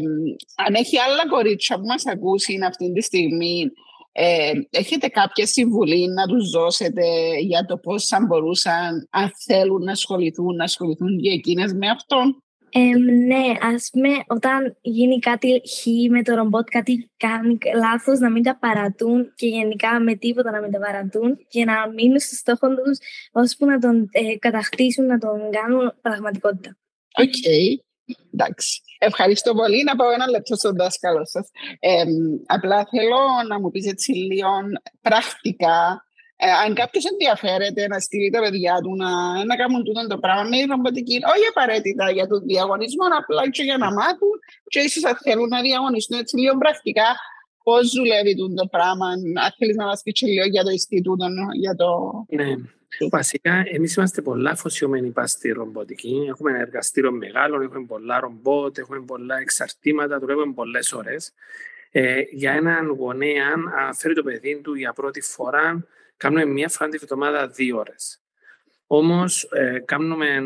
αν 0.55 0.73
έχει 0.73 0.97
άλλα 0.99 1.27
κορίτσια 1.27 1.75
που 1.79 1.85
μας 1.85 2.05
ακούσει 2.05 2.59
αυτή 2.65 2.91
τη 2.91 3.01
στιγμή, 3.01 3.71
ε, 4.11 4.51
έχετε 4.69 5.07
κάποια 5.07 5.45
συμβουλή 5.45 6.07
να 6.07 6.25
τους 6.25 6.49
δώσετε 6.49 7.03
για 7.39 7.65
το 7.65 7.77
πώς 7.77 8.05
θα 8.05 8.25
μπορούσαν, 8.27 9.07
αν 9.09 9.31
θέλουν 9.45 9.83
να 9.83 9.91
ασχοληθούν, 9.91 10.55
να 10.55 10.63
ασχοληθούν 10.63 11.17
και 11.21 11.29
εκείνες 11.29 11.73
με 11.73 11.89
αυτό. 11.89 12.17
Ε, 12.73 12.97
ναι, 13.25 13.53
ας 13.75 13.89
πούμε 13.91 14.09
όταν 14.27 14.77
γίνει 14.81 15.19
κάτι 15.19 15.61
χ 15.69 16.09
με 16.09 16.23
το 16.23 16.35
ρομπότ, 16.35 16.69
κάτι 16.69 17.11
κάνει 17.17 17.57
λάθος, 17.75 18.19
να 18.19 18.29
μην 18.29 18.43
τα 18.43 18.57
παρατούν 18.57 19.33
και 19.35 19.47
γενικά 19.47 19.99
με 19.99 20.15
τίποτα 20.15 20.51
να 20.51 20.61
μην 20.61 20.71
τα 20.71 20.79
παρατούν 20.79 21.45
και 21.47 21.65
να 21.65 21.89
μείνουν 21.89 22.19
στο 22.19 22.35
στόχο 22.35 22.67
τους 22.67 22.97
ώσπου 23.31 23.65
να 23.65 23.79
τον 23.79 24.09
ε, 24.11 24.37
κατακτήσουν, 24.37 25.05
να 25.05 25.17
τον 25.17 25.39
κάνουν 25.51 25.93
πραγματικότητα. 26.01 26.77
Οκ. 27.17 27.33
Εντάξει. 28.33 28.81
Ευχαριστώ 29.03 29.53
πολύ. 29.53 29.83
Να 29.83 29.95
πάω 29.95 30.11
ένα 30.11 30.29
λεπτό 30.29 30.55
στον 30.55 30.75
δάσκαλο 30.75 31.25
σας. 31.25 31.49
Ε, 31.79 32.03
απλά 32.45 32.87
θέλω 32.91 33.21
να 33.47 33.59
μου 33.59 33.71
πεις 33.71 33.85
έτσι 33.87 34.11
λίγο 34.11 34.49
πρακτικά 35.01 36.05
ε, 36.43 36.51
αν 36.63 36.73
κάποιος 36.81 37.05
ενδιαφέρεται 37.11 37.87
να 37.87 37.99
στείλει 37.99 38.29
τα 38.35 38.39
παιδιά 38.43 38.75
του 38.83 38.95
να, 38.95 39.11
να 39.49 39.55
κάνουν 39.55 39.83
τούτο 39.83 40.07
το 40.07 40.17
πράγμα 40.23 40.43
με 40.49 40.57
ρομποτική, 40.71 41.17
όχι 41.33 41.45
απαραίτητα 41.53 42.05
για 42.17 42.27
τον 42.27 42.39
διαγωνισμό, 42.49 43.05
απλά 43.19 43.49
και 43.49 43.63
για 43.63 43.77
να 43.83 43.89
μάθουν 43.99 44.35
και 44.71 44.79
ίσως 44.79 45.03
αν 45.09 45.15
θέλουν 45.25 45.49
να 45.55 45.61
διαγωνιστούν 45.61 46.19
έτσι 46.19 46.37
λίγο 46.37 46.57
πρακτικά 46.57 47.09
πώς 47.63 47.83
δουλεύει 47.97 48.35
τούτο 48.35 48.53
το 48.61 48.67
πράγμα. 48.75 49.07
Αν 49.45 49.51
θέλεις 49.57 49.75
να 49.75 49.85
μας 49.85 49.95
πεις 50.03 50.11
και 50.11 50.27
λίγο 50.27 50.45
για 50.45 50.63
το 50.63 50.69
Ινστιτούτο, 50.69 51.25
για 51.63 51.75
το. 51.75 51.89
Ναι. 52.39 52.49
Βασικά, 53.09 53.63
εμείς 53.65 53.95
είμαστε 53.95 54.21
πολλά 54.21 54.51
αφοσιωμένοι 54.51 55.09
πας 55.09 55.31
στη 55.31 55.51
ρομποτική. 55.51 56.25
Έχουμε 56.29 56.51
ένα 56.51 56.59
εργαστήριο 56.59 57.11
μεγάλο, 57.11 57.61
έχουμε 57.61 57.85
πολλά 57.85 58.19
ρομπότ, 58.19 58.77
έχουμε 58.77 59.01
πολλά 59.01 59.37
εξαρτήματα, 59.37 60.19
δουλεύουμε 60.19 60.53
πολλές 60.53 60.93
ώρες. 60.93 61.33
Ε, 61.91 62.21
για 62.31 62.51
έναν 62.51 62.87
γονέα, 62.87 63.47
αν 63.77 63.93
φέρει 63.95 64.13
το 64.13 64.23
παιδί 64.23 64.61
του 64.63 64.73
για 64.73 64.93
πρώτη 64.93 65.21
φορά, 65.21 65.87
κάνουμε 66.17 66.45
μία 66.45 66.69
φορά 66.69 66.89
την 66.89 66.99
εβδομάδα 67.03 67.47
δύο 67.47 67.77
ώρες. 67.77 68.21
Όμως, 68.87 69.43
ε, 69.43 69.79
κάνουμε 69.85 70.41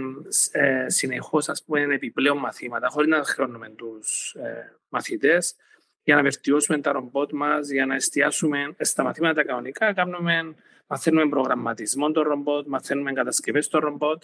ε, 0.52 0.90
συνεχώς 0.90 1.50
επιπλέον 1.94 2.38
μαθήματα, 2.38 2.88
χωρίς 2.88 3.10
να 3.10 3.24
χρεώνουμε 3.24 3.70
τους 3.70 4.34
ε, 4.34 4.78
μαθητές, 4.90 5.56
για 6.04 6.16
να 6.16 6.22
βελτιώσουμε 6.22 6.78
τα 6.78 6.92
ρομπότ 6.92 7.32
μας, 7.32 7.70
για 7.70 7.86
να 7.86 7.96
εστιάσουμε 7.96 8.76
στα 8.80 9.04
μαθήματα 9.04 9.46
κανονικά. 9.46 9.94
Κάνουμε, 9.94 10.56
μαθαίνουμε 10.88 11.30
προγραμματισμό 11.30 12.12
των 12.12 12.24
ρομπότ, 12.24 12.68
μαθαίνουμε 12.68 13.14
κατασκευές 13.14 13.68
των 13.68 13.80
ρομπότ. 13.80 14.24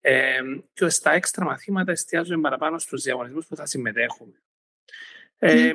Ε, 0.00 0.40
και 0.72 0.88
στα 0.88 1.12
έξτρα 1.12 1.44
μαθήματα 1.44 1.92
εστιάζουμε 1.92 2.40
παραπάνω 2.40 2.78
στους 2.78 3.02
διαγωνισμούς 3.02 3.46
που 3.46 3.56
θα 3.56 3.66
συμμετέχουμε. 3.66 4.42
Ε, 5.38 5.72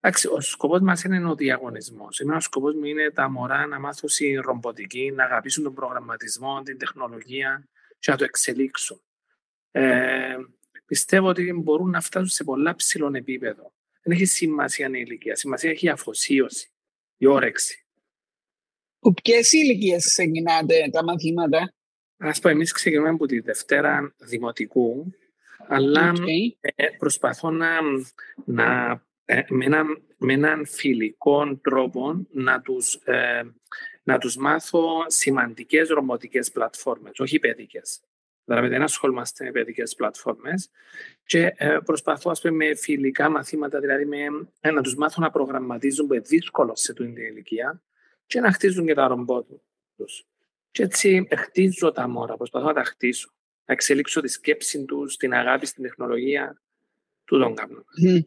Εντάξει, 0.00 0.28
ο 0.28 0.40
σκοπός 0.40 0.80
μας 0.80 1.02
είναι 1.02 1.30
ο 1.30 1.34
διαγωνισμός. 1.34 2.20
Εμένα 2.20 2.36
ο 2.36 2.40
σκοπός 2.40 2.74
μου 2.74 2.84
είναι 2.84 3.10
τα 3.10 3.30
μωρά 3.30 3.66
να 3.66 3.78
μάθουν 3.78 4.08
η 4.18 4.34
ρομποτική, 4.36 5.12
να 5.14 5.24
αγαπήσουν 5.24 5.62
τον 5.64 5.74
προγραμματισμό, 5.74 6.62
την 6.62 6.78
τεχνολογία 6.78 7.68
και 7.98 8.10
να 8.10 8.16
το 8.16 8.24
εξελίξουν. 8.24 9.02
Ε, 9.70 10.36
πιστεύω 10.86 11.28
ότι 11.28 11.52
μπορούν 11.52 11.90
να 11.90 12.00
φτάσουν 12.00 12.28
σε 12.28 12.44
πολλά 12.44 12.74
ψηλό 12.74 13.10
επίπεδο. 13.14 13.72
Δεν 14.02 14.16
έχει 14.16 14.24
σημασία 14.24 14.86
η 14.86 14.90
ηλικία. 14.94 15.36
Σημασία 15.36 15.70
έχει 15.70 15.86
η 15.86 15.88
αφοσίωση, 15.88 16.70
η 17.16 17.26
όρεξη. 17.26 17.86
Που 18.98 19.14
ποιες 19.22 19.52
ηλικίες 19.52 20.04
ξεκινάτε 20.04 20.88
τα 20.92 21.04
μαθήματα, 21.04 21.72
Α 22.18 22.32
πω, 22.32 22.48
εμείς 22.48 22.72
ξεκινούμε 22.72 23.08
από 23.08 23.26
τη 23.26 23.40
Δευτέρα 23.40 24.14
Δημοτικού, 24.18 25.14
αλλά 25.68 26.12
okay. 26.16 26.56
ε, 26.60 26.86
προσπαθώ 26.98 27.50
να, 27.50 27.68
να 28.44 29.00
ε, 29.24 29.42
με, 29.48 29.64
έναν, 29.64 30.02
με 30.16 30.32
έναν 30.32 30.66
φιλικό 30.66 31.56
τρόπο 31.56 32.26
να 32.30 32.60
τους, 32.60 32.94
ε, 32.94 33.42
να 34.02 34.18
τους 34.18 34.36
μάθω 34.36 35.04
σημαντικές 35.06 35.88
ρομποτικές 35.88 36.50
πλατφόρμες, 36.50 37.18
όχι 37.18 37.38
παιδικές. 37.38 38.00
Δηλαδή 38.44 38.68
δεν 38.68 38.82
ασχολούμαστε 38.82 39.44
με 39.44 39.50
παιδικές 39.50 39.94
πλατφόρμες 39.94 40.70
και 41.24 41.54
ε, 41.56 41.78
προσπαθώ 41.84 42.30
ας 42.30 42.40
πούμε, 42.40 42.66
με 42.66 42.74
φιλικά 42.74 43.30
μαθήματα, 43.30 43.80
δηλαδή 43.80 44.04
με, 44.04 44.16
ε, 44.60 44.70
να 44.70 44.82
τους 44.82 44.94
μάθω 44.94 45.20
να 45.20 45.30
προγραμματίζουν 45.30 46.06
που 46.06 46.14
είναι 46.14 46.22
δύσκολο 46.26 46.76
σε 46.76 46.94
την 46.94 47.16
ηλικία 47.16 47.82
και 48.28 48.40
να 48.40 48.52
χτίζουν 48.52 48.86
και 48.86 48.94
τα 48.94 49.06
ρομπότ 49.06 49.46
τους. 49.96 50.26
Και 50.70 50.82
έτσι 50.82 51.28
χτίζω 51.36 51.92
τα 51.92 52.08
μόρα, 52.08 52.36
προσπαθώ 52.36 52.66
να 52.66 52.72
τα 52.72 52.84
χτίσω, 52.84 53.30
να 53.64 53.74
εξελίξω 53.74 54.20
τη 54.20 54.28
σκέψη 54.28 54.84
τους, 54.84 55.16
την 55.16 55.32
αγάπη 55.32 55.66
στην 55.66 55.82
τεχνολογία, 55.82 56.60
του 57.24 57.38
τον 57.38 57.54
κάνω. 57.54 57.84
Mm. 58.04 58.20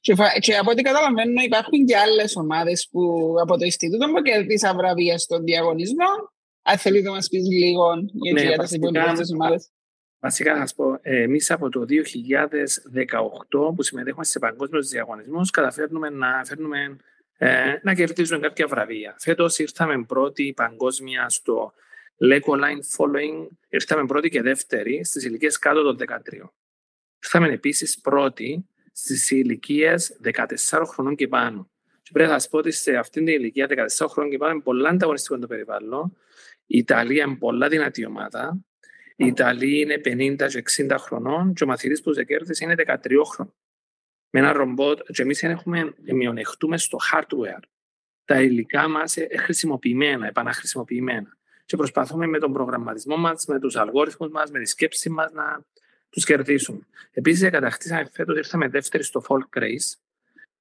Και, 0.00 0.14
και 0.40 0.56
από 0.56 0.70
ό,τι 0.70 0.82
καταλαβαίνω 0.82 1.42
υπάρχουν 1.42 1.84
και 1.86 1.96
άλλες 1.96 2.36
ομάδες 2.36 2.88
που 2.90 3.34
από 3.42 3.56
το 3.58 3.64
Ινστιτούτο 3.64 4.06
που 4.06 4.22
κερδίσαν 4.22 4.76
βραβεία 4.76 5.18
στον 5.18 5.44
διαγωνισμό. 5.44 6.34
Αν 6.62 6.78
θέλει 6.78 7.02
να 7.02 7.10
μας 7.10 7.28
πεις 7.28 7.46
λίγο 7.48 7.94
Ναι, 8.32 8.42
για 8.42 8.58
τις 8.58 8.72
υπόλοιπες 8.72 9.32
ομάδες. 9.32 9.70
Βασικά 10.18 10.52
να 10.52 10.60
σας 10.60 10.74
πω, 10.74 10.98
εμείς 11.02 11.50
από 11.50 11.68
το 11.68 11.84
2018 11.84 13.74
που 13.74 13.82
συμμετέχουμε 13.82 14.24
σε 14.24 14.38
παγκόσμιους 14.38 14.88
διαγωνισμούς, 14.88 15.50
καταφέρνουμε 15.50 16.10
να, 16.10 16.44
φέρνουμε, 16.44 16.96
ε, 17.36 17.78
να 17.82 17.94
κερδίζουμε 17.94 18.40
κάποια 18.40 18.66
βραβεία. 18.66 19.16
Φέτος 19.18 19.58
ήρθαμε 19.58 20.04
πρώτη 20.04 20.52
παγκόσμια 20.56 21.28
στο 21.28 21.72
Lego 22.18 22.54
Line 22.54 22.96
Following, 22.96 23.48
ήρθαμε 23.68 24.06
πρώτη 24.06 24.28
και 24.28 24.42
δεύτερη 24.42 25.04
στις 25.04 25.24
ηλικίες 25.24 25.58
κάτω 25.58 25.82
των 25.82 25.96
13. 25.96 26.52
Ήρθαμε 27.22 27.48
επίσης 27.48 28.00
πρώτη 28.00 28.66
στις 28.92 29.30
ηλικίες 29.30 30.16
14 30.68 30.82
χρονών 30.86 31.14
και 31.16 31.28
πάνω. 31.28 31.70
Και 32.02 32.10
πρέπει 32.12 32.30
να 32.30 32.38
σας 32.38 32.48
πω 32.48 32.58
ότι 32.58 32.70
σε 32.70 32.96
αυτήν 32.96 33.24
την 33.24 33.34
ηλικία 33.34 33.66
14 33.98 34.06
χρονών 34.08 34.30
και 34.30 34.38
πάνω 34.38 34.52
είναι 34.52 34.62
πολλά 34.62 34.88
ανταγωνιστικό 34.88 35.38
το 35.38 35.46
περιβάλλον. 35.46 36.16
Η 36.66 36.78
Ιταλία 36.78 37.24
είναι 37.24 37.36
πολλά 37.36 37.68
δυνατή 37.68 38.06
ομάδα. 38.06 38.58
Η 39.16 39.26
Ιταλία 39.26 39.78
είναι 39.78 40.00
50 40.36 40.48
και 40.48 40.62
60 40.88 40.96
χρονών 40.98 41.54
και 41.54 41.64
ο 41.64 41.66
μαθητής 41.66 42.02
που 42.02 42.12
κέρδισε 42.12 42.64
είναι 42.64 42.74
13 42.86 42.96
χρονών. 43.26 43.54
Με 44.38 44.42
ένα 44.42 44.52
ρομπότ 44.52 45.00
και 45.12 45.22
εμείς 45.22 45.42
έχουμε 45.42 45.94
μειονεχτούμε 46.12 46.78
στο 46.78 46.98
hardware. 47.12 47.62
Τα 48.24 48.42
υλικά 48.42 48.88
μας 48.88 49.16
είναι 49.16 49.36
χρησιμοποιημένα, 49.36 50.26
επαναχρησιμοποιημένα. 50.26 51.36
Και 51.64 51.76
προσπαθούμε 51.76 52.26
με 52.26 52.38
τον 52.38 52.52
προγραμματισμό 52.52 53.16
μας, 53.16 53.46
με 53.46 53.58
τους 53.58 53.76
αλγόριθμους 53.76 54.30
μας, 54.30 54.50
με 54.50 54.58
τη 54.58 54.64
σκέψη 54.64 55.10
μας 55.10 55.32
να 55.32 55.60
τους 56.10 56.24
κερδίσουμε. 56.24 56.86
Επίσης, 57.10 57.50
κατακτήσαμε 57.50 58.08
φέτος, 58.12 58.36
ήρθαμε 58.36 58.68
δεύτερη 58.68 59.02
στο 59.02 59.24
Folk 59.28 59.58
Race, 59.58 59.98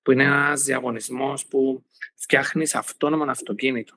που 0.01 0.11
είναι 0.11 0.23
ένας 0.23 0.63
διαγωνισμός 0.63 1.45
που 1.45 1.83
φτιάχνεις 2.15 2.75
αυτόνομο 2.75 3.23
αυτοκίνητο. 3.23 3.95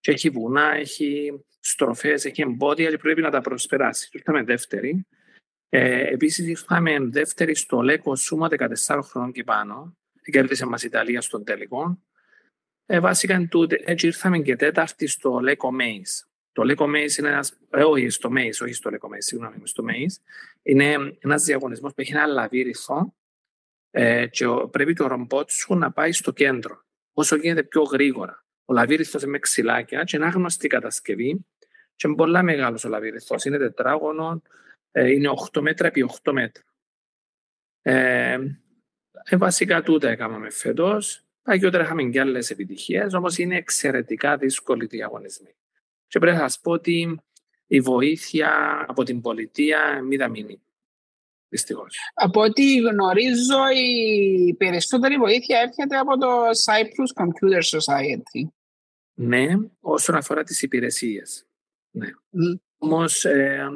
Και 0.00 0.10
έχει 0.10 0.30
βουνά, 0.30 0.74
έχει 0.74 1.40
στροφές, 1.60 2.24
έχει 2.24 2.42
εμπόδια 2.42 2.90
και 2.90 2.98
πρέπει 2.98 3.20
να 3.20 3.30
τα 3.30 3.40
προσπεράσεις. 3.40 4.08
Ήρθαμε 4.12 4.42
δεύτερη. 4.42 5.06
Ε, 5.76 6.12
Επίσης, 6.12 6.46
ήρθαμε 6.48 6.96
δεύτερη 7.00 7.54
στο 7.54 7.80
Λέκο 7.80 8.16
Σούμα 8.16 8.48
14 8.86 9.00
χρόνων 9.02 9.32
και 9.32 9.44
πάνω. 9.44 9.96
Κέρδισε 10.22 10.66
μας 10.66 10.82
η 10.82 10.86
Ιταλία 10.86 11.20
στον 11.20 11.44
τελικό. 11.44 12.02
Ε, 12.86 13.00
βασικά 13.00 13.34
είναι 13.34 13.46
τούτε. 13.46 13.82
Έτσι 13.84 14.06
ήρθαμε 14.06 14.38
και 14.38 14.56
τέταρτη 14.56 15.06
στο 15.06 15.38
Λέκο 15.38 15.72
Μέης. 15.72 16.28
Το 16.52 16.62
Λέκο 16.62 16.86
Μέης 16.86 17.16
είναι 17.16 17.28
ένας, 17.28 17.58
ε, 17.70 17.82
όχι 17.82 18.08
στο 18.08 18.30
Μέης, 18.30 18.60
όχι 18.60 18.72
στο 18.72 18.90
Λέκο 18.90 19.08
Μέης, 19.08 19.26
συγγνώμη, 19.26 19.56
στο 19.62 19.82
Μέης. 19.82 20.20
Είναι 20.62 21.16
ένας 21.18 21.44
διαγωνισμός 21.44 21.94
που 21.94 22.00
έχει 22.00 22.12
ένα 22.12 22.26
λαβύριθο 22.26 23.14
ε, 23.90 24.26
και 24.26 24.46
πρέπει 24.70 24.92
το 24.92 25.06
ρομπότ 25.06 25.50
σου 25.50 25.74
να 25.74 25.92
πάει 25.92 26.12
στο 26.12 26.32
κέντρο, 26.32 26.84
όσο 27.12 27.36
γίνεται 27.36 27.62
πιο 27.62 27.82
γρήγορα. 27.82 28.44
Ο 28.64 28.72
λαβύριθος 28.72 29.22
είναι 29.22 29.30
με 29.30 29.38
ξυλάκια 29.38 30.04
και 30.04 30.16
είναι 30.16 30.26
άγνωστη 30.26 30.68
κατασκευή 30.68 31.46
και 31.96 32.06
είναι 32.06 32.16
πολλά 32.16 32.42
μεγάλος 32.42 32.84
ο 32.84 32.88
λαβύριθος. 32.88 33.44
Είναι 33.44 33.58
τετράγωνο, 33.58 34.42
ε, 34.42 34.48
είναι 34.94 35.28
8 35.52 35.60
μέτρα 35.60 35.86
επί 35.86 36.08
8 36.22 36.32
μέτρα. 36.32 36.64
Ε, 37.82 38.38
ε, 39.24 39.36
βασικά 39.36 39.82
τούτα 39.82 40.08
έκαναμε 40.08 40.50
φέτος. 40.50 41.24
Παγιότερα 41.42 41.84
είχαμε 41.84 42.02
και 42.02 42.20
άλλες 42.20 42.50
επιτυχίες, 42.50 43.14
όμως 43.14 43.38
είναι 43.38 43.56
εξαιρετικά 43.56 44.36
δύσκολοι 44.36 44.86
διαγωνισμοί. 44.86 45.54
Και 46.06 46.18
πρέπει 46.18 46.36
να 46.36 46.42
σας 46.42 46.60
πω 46.60 46.70
ότι 46.70 47.20
η 47.66 47.80
βοήθεια 47.80 48.84
από 48.88 49.02
την 49.02 49.20
πολιτεία 49.20 50.02
μηδαμινή. 50.02 50.62
Δυστυχώς. 51.48 51.96
Από 52.14 52.40
ό,τι 52.40 52.76
γνωρίζω, 52.76 53.68
η 53.74 54.54
περισσότερη 54.54 55.16
βοήθεια 55.16 55.60
έρχεται 55.60 55.96
από 55.96 56.18
το 56.18 56.28
Cyprus 56.64 57.22
Computer 57.22 57.78
Society. 57.78 58.48
Ναι, 59.14 59.48
όσον 59.80 60.14
αφορά 60.14 60.42
τις 60.42 60.62
υπηρεσίες. 60.62 61.46
Ναι. 61.90 62.06
Mm. 62.06 62.60
Όμως, 62.84 63.24
ε, 63.24 63.68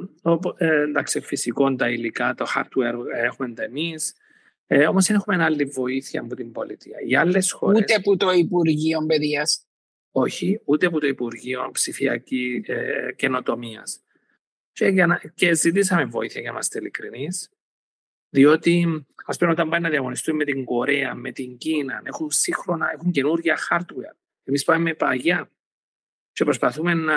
ε, 0.57 0.83
εντάξει, 0.83 1.21
φυσικό 1.21 1.75
τα 1.75 1.91
υλικά, 1.91 2.35
το 2.35 2.47
hardware 2.55 2.95
έχουμε 3.25 3.55
εμεί. 3.57 3.95
Ε, 4.67 4.87
Όμως 4.87 5.07
δεν 5.07 5.17
έχουμε 5.17 5.45
άλλη 5.45 5.65
βοήθεια 5.65 6.21
από 6.21 6.35
την 6.35 6.53
πολιτεία. 6.53 6.97
Οι 7.07 7.17
άλλες 7.17 7.53
χώρε. 7.53 7.79
Ούτε 7.79 7.95
από 7.95 8.17
το 8.17 8.31
Υπουργείο 8.31 9.07
Παιδείας. 9.07 9.67
Όχι, 10.11 10.61
ούτε 10.65 10.87
από 10.87 11.01
το 11.01 11.07
Υπουργείο 11.07 11.71
Ψηφιακή 11.73 12.65
ε, 12.67 13.13
Καινοτομίας. 13.17 14.03
Και, 14.73 14.95
και 15.35 15.55
ζητήσαμε 15.55 16.05
βοήθεια 16.05 16.41
για 16.41 16.51
να 16.51 16.55
είμαστε 16.55 16.79
ειλικρινείς. 16.79 17.51
Διότι, 18.31 19.07
ας 19.25 19.37
πούμε, 19.37 19.51
όταν 19.51 19.69
πάει 19.69 19.81
να 19.81 19.91
διαγωνιστούμε 19.91 20.37
με 20.37 20.45
την 20.45 20.65
Κορέα, 20.65 21.15
με 21.15 21.33
την 21.33 21.57
Κίνα, 21.57 22.01
έχουν 22.05 22.31
σύγχρονα, 22.31 22.93
έχουν 22.93 23.11
καινούργια 23.11 23.59
hardware. 23.71 24.17
Εμείς 24.45 24.65
πάμε 24.65 24.83
με 24.83 24.95
παγιά. 24.95 25.51
Και 26.33 26.45
προσπαθούμε 26.45 26.95
να, 26.95 27.15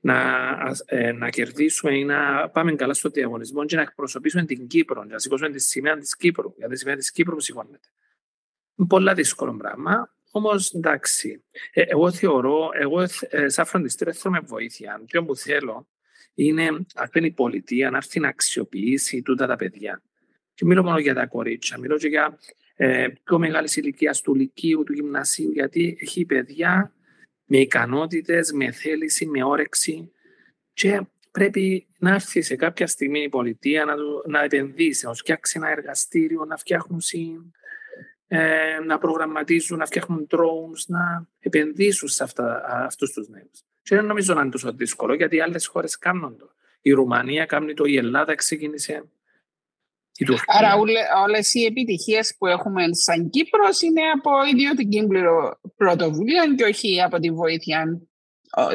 να, 0.00 0.56
ε, 0.86 1.12
να 1.12 1.30
κερδίσουμε 1.30 1.98
ή 1.98 2.04
να 2.04 2.48
πάμε 2.48 2.74
καλά 2.74 2.94
στο 2.94 3.08
διαγωνισμό 3.08 3.64
και 3.64 3.76
να 3.76 3.82
εκπροσωπήσουμε 3.82 4.44
την 4.44 4.66
Κύπρο, 4.66 5.04
να 5.04 5.18
σηκώσουμε 5.18 5.50
τη 5.50 5.60
σημαία 5.60 5.98
της 5.98 6.16
Κύπρου. 6.16 6.54
Γιατί 6.56 6.74
η 6.74 6.76
σημαία 6.76 6.96
της 6.96 7.12
Κύπρου 7.12 7.40
σηκώνεται. 7.40 7.88
Είναι 8.76 8.88
πολλά 8.88 9.14
δύσκολο 9.14 9.56
πράγμα. 9.56 10.12
Όμως 10.30 10.72
εντάξει, 10.74 11.44
ε, 11.72 11.82
εγώ 11.82 12.12
θεωρώ, 12.12 12.70
εγώ 12.72 13.02
ε, 13.28 13.48
σαν 13.48 13.66
φροντιστήριο 13.66 14.12
θέλω 14.12 14.34
με 14.34 14.40
βοήθεια. 14.40 15.02
Το 15.10 15.24
που 15.24 15.36
θέλω 15.36 15.88
είναι 16.34 16.86
αυτή 16.94 17.26
η 17.26 17.30
πολιτεία 17.30 17.90
να 17.90 17.96
έρθει 17.96 18.20
να 18.20 18.28
αξιοποιήσει 18.28 19.22
τούτα 19.22 19.46
τα 19.46 19.56
παιδιά. 19.56 20.02
Και 20.54 20.64
μιλώ 20.64 20.82
μόνο 20.82 20.98
για 20.98 21.14
τα 21.14 21.26
κορίτσια, 21.26 21.78
μιλώ 21.78 21.96
και 21.96 22.08
για 22.08 22.38
ε, 22.76 23.08
πιο 23.24 23.38
μεγάλης 23.38 23.76
ηλικίας 23.76 24.20
του 24.20 24.34
Λυκείου, 24.34 24.82
του 24.84 24.92
Γυμνασίου, 24.92 25.50
γιατί 25.50 25.98
έχει 26.00 26.24
παιδιά 26.24 26.92
με 27.48 27.58
ικανότητες, 27.58 28.52
με 28.52 28.70
θέληση, 28.70 29.26
με 29.26 29.44
όρεξη 29.44 30.12
και 30.72 31.02
πρέπει 31.30 31.86
να 31.98 32.14
έρθει 32.14 32.42
σε 32.42 32.56
κάποια 32.56 32.86
στιγμή 32.86 33.22
η 33.22 33.28
πολιτεία 33.28 33.84
να, 33.84 33.94
να 34.26 34.42
επενδύσει, 34.42 35.06
να 35.06 35.14
φτιάξει 35.14 35.54
ένα 35.56 35.70
εργαστήριο, 35.70 36.44
να 36.44 36.56
φτιάχνουν 36.56 37.00
ε, 38.26 38.78
να 38.86 38.98
προγραμματίζουν, 38.98 39.78
να 39.78 39.86
φτιάχνουν 39.86 40.26
drones, 40.30 40.84
να 40.86 41.28
επενδύσουν 41.38 42.08
σε 42.08 42.22
αυτά, 42.22 42.64
αυτούς 42.66 43.12
τους 43.12 43.28
νέους. 43.28 43.64
Και 43.82 43.94
δεν 43.94 44.04
νομίζω 44.04 44.34
να 44.34 44.40
είναι 44.40 44.50
τόσο 44.50 44.72
δύσκολο, 44.72 45.14
γιατί 45.14 45.36
οι 45.36 45.40
άλλες 45.40 45.66
χώρες 45.66 45.98
κάνουν 45.98 46.38
το. 46.38 46.52
Η 46.80 46.90
Ρουμανία 46.90 47.44
κάνει 47.44 47.74
το, 47.74 47.84
η 47.84 47.96
Ελλάδα 47.96 48.34
ξεκίνησε 48.34 49.04
Άρα 50.46 50.74
όλε 51.24 51.38
οι 51.52 51.64
επιτυχίες 51.64 52.34
που 52.38 52.46
έχουμε 52.46 52.82
σαν 52.90 53.30
Κύπρος 53.30 53.80
είναι 53.80 54.00
από 54.14 54.30
ιδιωτική 54.52 55.06
πρωτοβουλία 55.76 56.54
και 56.56 56.64
όχι 56.64 57.02
από 57.02 57.18
τη 57.18 57.30
βοήθεια 57.30 58.00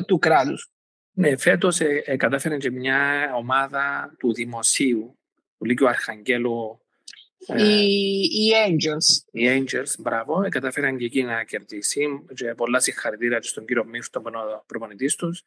του 0.07 0.19
κράτους. 0.19 0.73
Ναι, 1.15 1.37
φέτος 1.37 1.79
ε, 1.79 2.03
ε, 2.05 2.17
κατάφερε 2.17 2.57
και 2.57 2.71
μια 2.71 3.31
ομάδα 3.35 4.15
του 4.19 4.33
Δημοσίου, 4.33 5.19
του 5.57 5.65
Λύκειου 5.65 5.87
Αρχαγγέλου. 5.87 6.77
Ε, 7.47 7.81
οι, 7.81 8.51
Angels. 8.67 9.27
Οι 9.31 9.47
Angels, 9.47 9.93
μπράβο. 9.99 10.43
Ε, 10.43 10.49
κατάφεραν 10.49 10.97
και 10.97 11.05
εκεί 11.05 11.23
να 11.23 11.43
κερδίσει. 11.43 12.25
Και 12.33 12.53
πολλά 12.55 12.79
συγχαρητήρια 12.79 13.41
στον 13.41 13.65
κύριο 13.65 13.85
Μίρ, 13.85 14.09
τον 14.09 14.23
προπονητής 14.65 15.15
τους. 15.15 15.43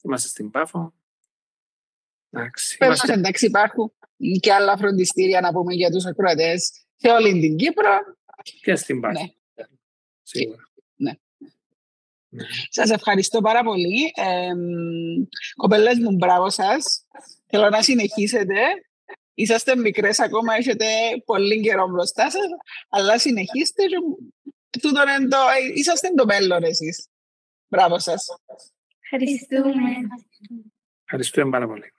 Είμαστε 0.03 0.29
στην 0.29 0.51
Πάφο. 0.51 0.95
Εντάξει, 2.31 2.77
είμαστε... 2.81 3.13
εντάξει 3.13 3.47
υπάρχουν 3.47 3.93
και 4.41 4.53
άλλα 4.53 4.77
φροντιστήρια 4.77 5.41
να 5.41 5.53
πούμε 5.53 5.75
για 5.75 5.91
τους 5.91 6.07
ακροατές 6.07 6.85
σε 6.97 7.09
όλη 7.09 7.41
την 7.41 7.57
Κύπρο. 7.57 7.99
Και 8.61 8.77
στην 8.77 9.01
Πάφο. 9.01 9.23
Ναι. 9.23 9.33
Σίγουρα. 10.23 10.72
Ναι. 12.33 12.43
ναι. 12.43 12.49
Σας 12.69 12.91
ευχαριστώ 12.91 13.41
πάρα 13.41 13.63
πολύ. 13.63 14.13
Ε, 14.15 14.53
κοπελές 15.57 15.99
μου, 15.99 16.11
μπράβο 16.11 16.51
σας. 16.51 17.07
Θέλω 17.47 17.69
να 17.69 17.83
συνεχίσετε. 17.83 18.61
Είσαστε 19.35 19.77
μικρές 19.77 20.21
ακόμα, 20.21 20.55
έχετε 20.55 20.85
πολύ 21.25 21.61
καιρό 21.61 21.89
μπροστά 21.89 22.31
σας, 22.31 22.47
αλλά 22.89 23.19
συνεχίστε. 23.19 23.83
είσαστε 25.75 26.09
το 26.17 26.25
μέλλον 26.25 26.63
εσείς. 26.63 27.07
Μπράβο 27.69 27.99
σας. 27.99 28.27
Ευχαριστούμε. 29.03 29.91
Ευχαριστούμε 31.05 31.51
πάρα 31.51 31.67
πολύ. 31.67 31.93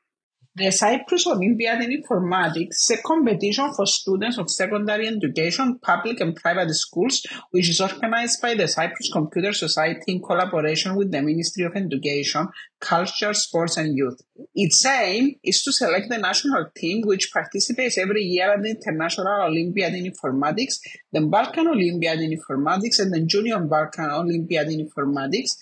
The 0.55 0.69
Cyprus 0.69 1.25
Olympiad 1.25 1.81
in 1.81 2.03
Informatics 2.03 2.83
is 2.83 2.91
a 2.91 3.01
competition 3.01 3.73
for 3.73 3.87
students 3.87 4.37
of 4.37 4.51
secondary 4.51 5.07
education, 5.07 5.79
public 5.79 6.19
and 6.19 6.35
private 6.35 6.71
schools, 6.75 7.25
which 7.49 7.67
is 7.69 7.81
organized 7.81 8.39
by 8.39 8.53
the 8.53 8.67
Cyprus 8.67 9.09
Computer 9.11 9.51
Society 9.51 10.11
in 10.11 10.21
collaboration 10.21 10.93
with 10.95 11.11
the 11.11 11.23
Ministry 11.23 11.65
of 11.65 11.75
Education, 11.75 12.47
Culture, 12.79 13.33
Sports 13.33 13.77
and 13.77 13.97
Youth. 13.97 14.21
Its 14.53 14.85
aim 14.85 15.37
is 15.43 15.63
to 15.63 15.71
select 15.73 16.11
the 16.11 16.19
national 16.19 16.69
team 16.75 17.01
which 17.03 17.33
participates 17.33 17.97
every 17.97 18.21
year 18.21 18.53
at 18.53 18.61
the 18.61 18.69
International 18.69 19.47
Olympiad 19.47 19.95
in 19.95 20.05
Informatics, 20.05 20.75
the 21.11 21.21
Balkan 21.21 21.67
Olympiad 21.67 22.19
in 22.19 22.29
Informatics 22.29 22.99
and 22.99 23.11
the 23.11 23.25
Junior 23.25 23.57
Balkan 23.57 24.11
Olympiad 24.11 24.67
in 24.67 24.87
Informatics, 24.87 25.57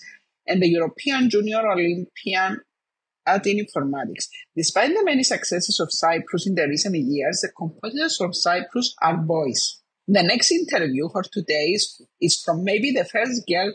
and 0.46 0.62
the 0.62 0.68
European 0.68 1.30
Junior 1.30 1.66
Olympian 1.66 2.60
at 3.26 3.46
in 3.46 3.64
informatics. 3.64 4.26
Despite 4.56 4.90
the 4.94 5.04
many 5.04 5.22
successes 5.22 5.78
of 5.80 5.92
Cyprus 5.92 6.46
in 6.46 6.54
the 6.54 6.66
recent 6.66 6.96
years, 6.96 7.40
the 7.40 7.50
competitors 7.56 8.20
of 8.20 8.36
Cyprus 8.36 8.94
are 9.02 9.16
boys. 9.16 9.80
The 10.08 10.22
next 10.22 10.50
interview 10.50 11.08
for 11.08 11.22
today 11.22 11.72
is, 11.74 12.02
is 12.20 12.42
from 12.42 12.64
maybe 12.64 12.90
the 12.90 13.04
first 13.04 13.46
girl 13.46 13.72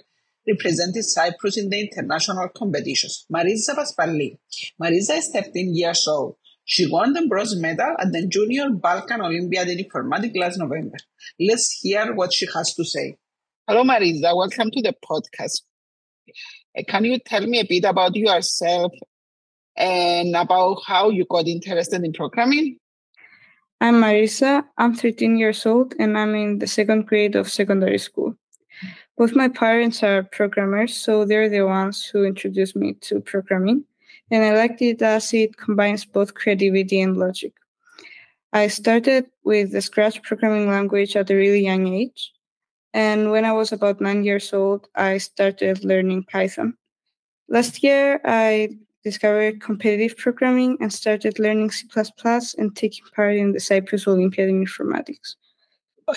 representing 0.48 1.02
Cyprus 1.02 1.58
in 1.58 1.70
the 1.70 1.80
international 1.82 2.50
competitions, 2.50 3.26
Marisa 3.34 3.76
Paspalli. 3.76 4.38
Marisa 4.82 5.18
is 5.18 5.30
13 5.34 5.76
years 5.76 6.08
old. 6.08 6.36
She 6.66 6.86
won 6.86 7.14
the 7.14 7.26
bronze 7.28 7.56
medal 7.56 7.96
at 7.98 8.12
the 8.12 8.28
Junior 8.28 8.70
Balkan 8.70 9.22
Olympiad 9.22 9.70
in 9.70 9.78
Informatics 9.78 10.36
last 10.36 10.58
November. 10.60 10.98
Let's 11.40 11.80
hear 11.80 12.14
what 12.14 12.34
she 12.34 12.46
has 12.54 12.74
to 12.76 12.84
say. 12.84 13.18
Hello, 13.68 13.84
Marisa. 13.84 14.36
Welcome 14.36 14.72
to 14.72 14.82
the 14.82 14.94
podcast. 15.04 15.62
Uh, 16.78 16.84
can 16.88 17.06
you 17.06 17.20
tell 17.20 17.46
me 17.48 17.60
a 17.60 17.66
bit 17.66 17.86
about 17.86 18.16
yourself 18.16 18.92
and 19.78 20.36
about 20.36 20.82
how 20.86 21.10
you 21.10 21.26
got 21.26 21.48
interested 21.48 22.04
in 22.04 22.13
programming. 22.13 22.78
I'm 23.80 24.02
Marisa. 24.02 24.63
I'm 24.78 24.96
13 24.96 25.38
years 25.38 25.66
old 25.66 25.94
and 26.00 26.18
I'm 26.18 26.34
in 26.34 26.60
the 26.60 26.68
second 26.68 27.06
grade 27.06 27.36
of 27.36 27.50
secondary 27.50 28.00
school. 28.00 28.36
Both 29.18 29.36
my 29.36 29.48
parents 29.48 30.04
are 30.04 30.24
programmers, 30.24 30.96
so 30.96 31.26
they're 31.26 31.50
the 31.50 31.62
ones 31.62 32.06
who 32.06 32.24
introduced 32.24 32.76
me 32.76 32.94
to 33.02 33.20
programming. 33.20 33.86
and 34.30 34.44
I 34.44 34.58
liked 34.58 34.82
it 34.82 35.02
as 35.02 35.34
it 35.34 35.56
combines 35.58 36.04
both 36.04 36.34
creativity 36.34 37.00
and 37.00 37.16
logic. 37.18 37.54
I 38.52 38.68
started 38.68 39.26
with 39.44 39.72
the 39.72 39.82
Scratch 39.82 40.22
programming 40.22 40.68
language 40.70 41.16
at 41.16 41.30
a 41.30 41.36
really 41.36 41.63
young 41.63 41.88
age. 41.88 42.34
And 42.94 43.32
when 43.32 43.46
I 43.46 43.54
was 43.54 43.72
about 43.72 44.02
nine 44.02 44.24
years 44.24 44.52
old, 44.54 44.88
I 44.96 45.20
started 45.20 45.86
learning 45.86 46.24
Python. 46.24 46.74
Last 47.48 47.84
year, 47.84 48.20
I 48.26 48.70
discovered 49.10 49.62
competitive 49.70 50.17
programming 50.17 50.72
and 50.82 50.91
started 50.91 51.39
learning 51.39 51.72
C 51.72 51.86
and 52.58 52.70
taking 52.76 53.06
part 53.15 53.36
in 53.43 53.54
the 53.54 53.60
Cyprus 53.70 54.08
Olympiad 54.08 54.50
in 54.50 54.65
informatics. 54.65 55.30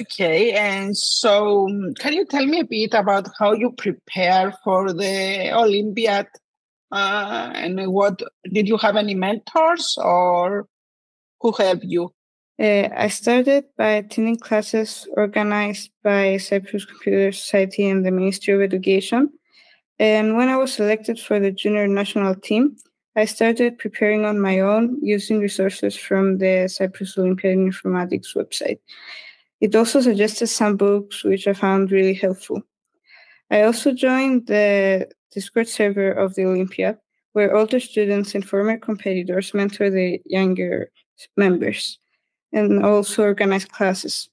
Okay, 0.01 0.53
and 0.53 0.97
so 0.97 1.69
um, 1.69 1.95
can 2.03 2.13
you 2.13 2.25
tell 2.25 2.47
me 2.53 2.61
a 2.61 2.71
bit 2.77 2.95
about 2.95 3.27
how 3.39 3.51
you 3.53 3.69
prepare 3.85 4.47
for 4.65 4.93
the 4.93 5.51
Olympiad? 5.65 6.29
Uh, 6.93 7.51
and 7.55 7.75
what 7.99 8.17
did 8.57 8.67
you 8.71 8.77
have 8.85 8.97
any 8.97 9.15
mentors 9.15 9.87
or 9.99 10.67
who 11.41 11.53
helped 11.53 11.85
you? 11.85 12.05
Uh, 12.61 12.89
I 13.07 13.09
started 13.09 13.65
by 13.77 13.91
attending 14.01 14.37
classes 14.37 15.09
organized 15.17 15.91
by 16.05 16.37
Cyprus 16.37 16.85
Computer 16.85 17.33
Society 17.33 17.89
and 17.89 18.05
the 18.05 18.11
Ministry 18.11 18.55
of 18.55 18.61
Education. 18.61 19.31
And 20.01 20.35
when 20.35 20.49
I 20.49 20.57
was 20.57 20.73
selected 20.73 21.21
for 21.21 21.39
the 21.39 21.53
junior 21.53 21.87
national 21.87 22.35
team, 22.35 22.75
I 23.17 23.27
started 23.27 23.79
preparing 23.79 24.25
on 24.25 24.41
my 24.41 24.61
own 24.61 24.99
using 25.03 25.41
resources 25.41 25.95
from 25.95 26.39
the 26.39 26.69
Cyprus 26.69 27.19
Olympiad 27.19 27.59
Informatics 27.59 28.35
website. 28.35 28.79
It 29.61 29.77
also 29.77 30.01
suggested 30.01 30.47
some 30.47 30.79
books 30.79 31.23
which 31.23 31.47
I 31.47 31.53
found 31.53 31.93
really 31.93 32.15
helpful. 32.15 32.63
I 33.51 33.61
also 33.65 33.93
joined 33.93 34.47
the 34.47 35.07
Discord 35.33 35.69
server 35.69 36.13
of 36.13 36.35
the 36.35 36.47
Olympiad, 36.47 36.97
where 37.35 37.55
older 37.55 37.79
students 37.79 38.35
and 38.35 38.49
former 38.49 38.79
competitors 38.79 39.53
mentor 39.53 39.91
the 39.91 40.19
younger 40.25 40.91
members 41.37 41.99
and 42.55 42.83
also 42.83 43.23
organize 43.25 43.67
classes. 43.67 44.31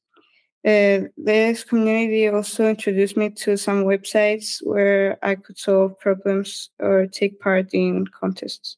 Uh, 0.66 1.08
this 1.18 1.64
community 1.64 2.28
also 2.28 2.68
introduced 2.68 3.16
me 3.16 3.30
to 3.30 3.58
some 3.58 3.86
websites 3.86 4.58
where 4.64 5.18
I 5.24 5.36
could 5.36 5.58
solve 5.58 6.00
problems 6.00 6.70
or 6.80 7.08
take 7.08 7.40
part 7.40 7.74
in 7.74 8.06
contests. 8.08 8.78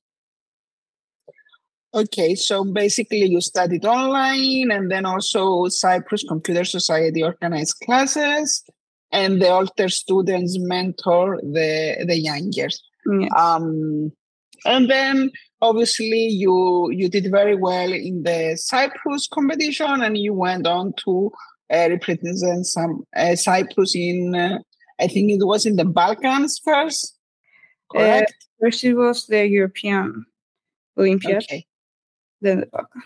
Okay, 1.94 2.36
so 2.36 2.64
basically 2.64 3.24
you 3.26 3.42
studied 3.42 3.86
online 3.86 4.70
and 4.72 4.92
then 4.92 5.06
also 5.06 5.68
Cyprus 5.70 6.24
Computer 6.24 6.64
Society 6.64 7.24
organized 7.24 7.78
classes 7.84 8.64
and 9.12 9.42
the 9.42 9.50
older 9.50 9.90
students 9.90 10.58
mentor 10.60 11.40
the 11.42 12.06
the 12.08 12.18
younger. 12.18 12.70
Yes. 13.08 13.30
Um, 13.36 14.12
and 14.66 14.90
then 14.90 15.32
obviously 15.62 16.28
you 16.28 16.90
you 16.92 17.10
did 17.10 17.32
very 17.32 17.56
well 17.56 17.92
in 17.92 18.24
the 18.24 18.56
Cyprus 18.56 19.28
competition, 19.28 20.02
and 20.02 20.18
you 20.18 20.34
went 20.34 20.68
on 20.68 20.94
to 21.06 21.32
uh, 21.72 21.88
represent 21.90 22.66
some 22.66 23.04
uh, 23.16 23.36
Cyprus 23.36 23.96
in 23.96 24.36
uh, 24.36 24.60
I 25.00 25.08
think 25.08 25.32
it 25.32 25.46
was 25.46 25.66
in 25.66 25.78
the 25.78 25.86
Balkans 25.86 26.60
first. 26.64 27.18
Uh, 27.96 28.00
correct. 28.00 28.34
first, 28.60 28.84
it 28.84 28.94
was 28.94 29.26
the 29.28 29.48
European 29.48 30.26
Olympiad. 30.98 31.44
Okay. 31.44 31.66
Then 32.42 32.62
the 32.62 32.66
Balkans. 32.68 33.04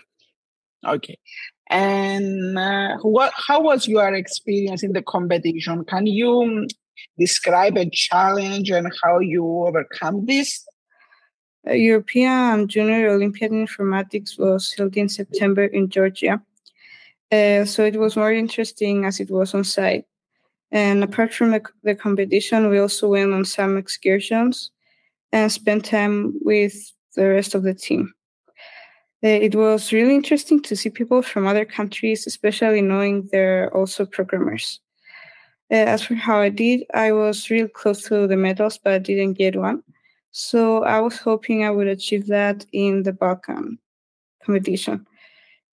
Okay. 0.86 1.18
And 1.70 2.58
uh, 2.58 2.98
what? 2.98 3.32
How 3.34 3.62
was 3.62 3.88
your 3.88 4.12
experience 4.14 4.82
in 4.82 4.92
the 4.92 5.02
competition? 5.02 5.84
Can 5.84 6.06
you 6.06 6.42
um, 6.42 6.66
describe 7.18 7.78
a 7.78 7.88
challenge 7.90 8.70
and 8.70 8.92
how 9.02 9.20
you 9.20 9.46
overcome 9.66 10.26
this? 10.26 10.66
European 11.66 12.68
Junior 12.68 13.08
Olympiad 13.08 13.50
in 13.50 13.66
Informatics 13.66 14.38
was 14.38 14.74
held 14.76 14.96
in 14.98 15.08
September 15.08 15.64
in 15.64 15.88
Georgia. 15.88 16.42
Uh, 17.34 17.64
so 17.64 17.84
it 17.84 17.98
was 17.98 18.16
more 18.16 18.32
interesting 18.32 19.04
as 19.04 19.18
it 19.18 19.28
was 19.28 19.54
on 19.54 19.64
site. 19.64 20.04
And 20.70 21.02
apart 21.02 21.34
from 21.34 21.50
the, 21.50 21.94
competition, 21.94 22.68
we 22.68 22.78
also 22.78 23.08
went 23.08 23.32
on 23.32 23.44
some 23.44 23.76
excursions 23.76 24.70
and 25.32 25.50
spent 25.50 25.84
time 25.84 26.34
with 26.42 26.74
the 27.16 27.28
rest 27.28 27.54
of 27.54 27.64
the 27.64 27.74
team. 27.74 28.12
Uh, 29.24 29.40
it 29.48 29.54
was 29.56 29.92
really 29.92 30.14
interesting 30.14 30.60
to 30.62 30.76
see 30.76 30.90
people 30.90 31.22
from 31.22 31.46
other 31.46 31.64
countries, 31.64 32.26
especially 32.26 32.82
knowing 32.82 33.28
they're 33.32 33.74
also 33.76 34.06
programmers. 34.06 34.80
Uh, 35.72 35.86
as 35.94 36.02
for 36.02 36.14
how 36.14 36.38
I 36.38 36.50
did, 36.50 36.84
I 36.94 37.10
was 37.12 37.50
real 37.50 37.68
close 37.68 38.02
to 38.04 38.28
the 38.28 38.36
medals, 38.36 38.78
but 38.78 38.92
I 38.92 38.98
didn't 38.98 39.38
get 39.38 39.56
one. 39.56 39.82
So 40.30 40.84
I 40.84 41.00
was 41.00 41.16
hoping 41.18 41.64
I 41.64 41.70
would 41.70 41.88
achieve 41.88 42.26
that 42.28 42.66
in 42.72 43.02
the 43.02 43.12
Balkan 43.12 43.78
competition, 44.44 45.06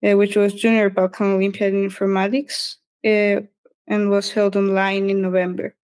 uh, 0.06 0.18
which 0.18 0.36
was 0.36 0.54
Junior 0.54 0.90
Balkan 0.90 1.34
Olympiad 1.34 1.74
in 1.74 1.90
Informatics 1.90 2.76
uh, 3.06 3.42
and 3.88 4.10
was 4.10 4.32
held 4.32 4.56
online 4.56 5.10
in 5.10 5.22
November. 5.22 5.76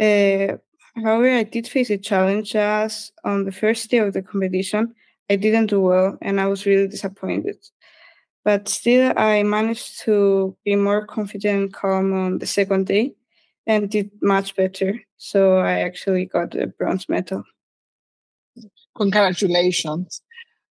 Uh, 0.00 0.58
however, 0.96 1.30
I 1.30 1.42
did 1.42 1.66
face 1.68 1.90
a 1.90 1.98
challenge 1.98 2.54
as 2.54 3.12
on 3.24 3.44
the 3.44 3.52
first 3.52 3.90
day 3.90 3.98
of 3.98 4.12
the 4.12 4.22
competition, 4.22 4.94
I 5.30 5.36
didn't 5.36 5.66
do 5.66 5.80
well 5.80 6.18
and 6.22 6.40
I 6.40 6.46
was 6.46 6.66
really 6.66 6.88
disappointed. 6.88 7.56
But 8.44 8.68
still, 8.68 9.12
I 9.16 9.42
managed 9.42 10.00
to 10.04 10.56
be 10.64 10.76
more 10.76 11.06
confident 11.06 11.58
and 11.58 11.72
calm 11.72 12.12
on 12.14 12.38
the 12.38 12.46
second 12.46 12.86
day 12.86 13.14
and 13.66 13.90
did 13.90 14.10
much 14.22 14.56
better. 14.56 14.98
So 15.18 15.58
I 15.58 15.80
actually 15.80 16.24
got 16.24 16.54
a 16.54 16.68
bronze 16.68 17.08
medal 17.08 17.44
congratulations. 18.98 20.20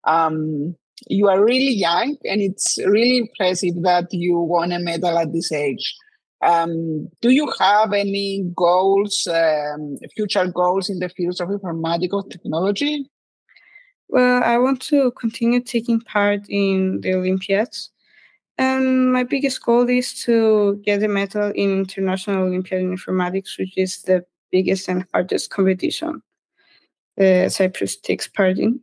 Um, 0.05 0.77
you 1.09 1.29
are 1.29 1.45
really 1.45 1.75
young, 1.75 2.17
and 2.25 2.41
it's 2.41 2.79
really 2.79 3.19
impressive 3.19 3.83
that 3.83 4.13
you 4.13 4.39
won 4.39 4.73
a 4.73 4.79
medal 4.79 5.19
at 5.19 5.33
this 5.33 5.53
age. 5.53 5.95
Um, 6.43 7.09
do 7.23 7.31
you 7.31 7.53
have 7.59 7.93
any 7.93 8.45
goals, 8.55 9.27
um, 9.31 9.97
future 10.15 10.47
goals 10.47 10.91
in 10.91 10.99
the 10.99 11.09
fields 11.09 11.41
of 11.41 11.49
informatics 11.49 12.31
technology? 12.31 13.09
Well, 14.09 14.43
I 14.43 14.59
want 14.59 14.81
to 14.83 15.11
continue 15.13 15.61
taking 15.61 16.01
part 16.01 16.43
in 16.49 17.01
the 17.01 17.15
Olympiads. 17.15 17.91
And 18.59 19.13
my 19.13 19.25
biggest 19.25 19.63
goal 19.63 19.89
is 19.89 20.23
to 20.25 20.81
get 20.85 21.03
a 21.03 21.09
medal 21.09 21.51
in 21.55 21.81
International 21.81 22.45
Olympiad 22.45 22.83
in 22.83 22.97
Informatics, 22.97 23.59
which 23.59 23.77
is 23.77 24.03
the 24.03 24.25
biggest 24.51 24.89
and 24.89 25.05
hardest 25.13 25.51
competition 25.51 26.23
uh, 27.21 27.49
Cyprus 27.49 27.97
takes 27.97 28.29
part 28.29 28.59
in. 28.59 28.81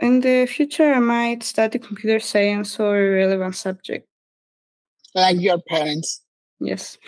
In 0.00 0.20
the 0.20 0.46
future, 0.46 0.92
I 0.92 1.00
might 1.00 1.42
study 1.42 1.78
computer 1.78 2.20
science 2.20 2.78
or 2.78 2.96
a 2.96 3.16
relevant 3.16 3.56
subject. 3.56 4.06
Like 5.14 5.40
your 5.40 5.58
parents. 5.68 6.22
Yes. 6.60 6.98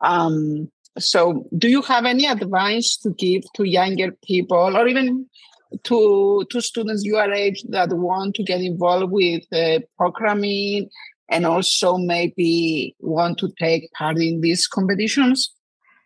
Um, 0.00 0.70
so, 0.98 1.48
do 1.58 1.68
you 1.68 1.82
have 1.82 2.04
any 2.04 2.26
advice 2.26 2.96
to 2.98 3.10
give 3.10 3.42
to 3.56 3.64
younger 3.64 4.12
people 4.24 4.76
or 4.76 4.86
even 4.86 5.26
to, 5.82 6.46
to 6.50 6.60
students 6.60 7.04
your 7.04 7.32
age 7.32 7.64
that 7.70 7.92
want 7.92 8.36
to 8.36 8.44
get 8.44 8.60
involved 8.60 9.10
with 9.10 9.42
uh, 9.52 9.80
programming 9.98 10.88
and 11.28 11.46
also 11.46 11.96
maybe 11.96 12.94
want 13.00 13.38
to 13.38 13.52
take 13.58 13.90
part 13.92 14.18
in 14.18 14.40
these 14.40 14.68
competitions? 14.68 15.52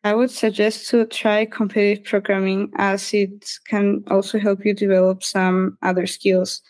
I 0.04 0.14
would 0.14 0.30
suggest 0.30 0.88
to 0.90 1.06
try 1.06 1.44
competitive 1.44 2.04
programming 2.04 2.70
as 2.76 3.12
it 3.12 3.50
can 3.66 4.04
also 4.08 4.38
help 4.38 4.64
you 4.64 4.72
develop 4.72 5.24
some 5.24 5.76
other 5.82 6.06
skills 6.06 6.62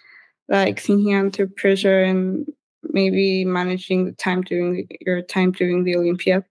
like 0.49 0.81
thinking 0.81 1.15
under 1.15 1.47
pressure 1.47 2.03
and 2.03 2.47
maybe 2.85 3.45
managing 3.45 4.07
the 4.07 4.13
time 4.13 4.43
during 4.43 4.89
your 5.01 5.21
time 5.21 5.53
during 5.53 5.85
the 5.85 5.97
Olympiad. 5.97 6.45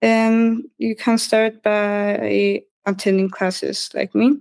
And 0.00 0.64
you 0.78 0.96
can 0.96 1.18
start 1.18 1.62
by 1.62 2.62
attending 2.86 3.30
classes 3.30 3.90
like 3.94 4.14
me. 4.14 4.38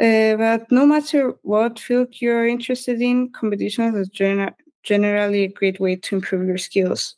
Uh, 0.00 0.36
but 0.36 0.72
no 0.72 0.86
matter 0.86 1.34
what 1.42 1.78
field 1.78 2.08
you're 2.20 2.46
interested 2.46 3.00
in, 3.02 3.30
competition 3.32 3.94
is 3.96 4.08
gener- 4.08 4.54
generally 4.82 5.44
a 5.44 5.48
great 5.48 5.78
way 5.78 5.96
to 5.96 6.16
improve 6.16 6.46
your 6.46 6.56
skills 6.58 7.16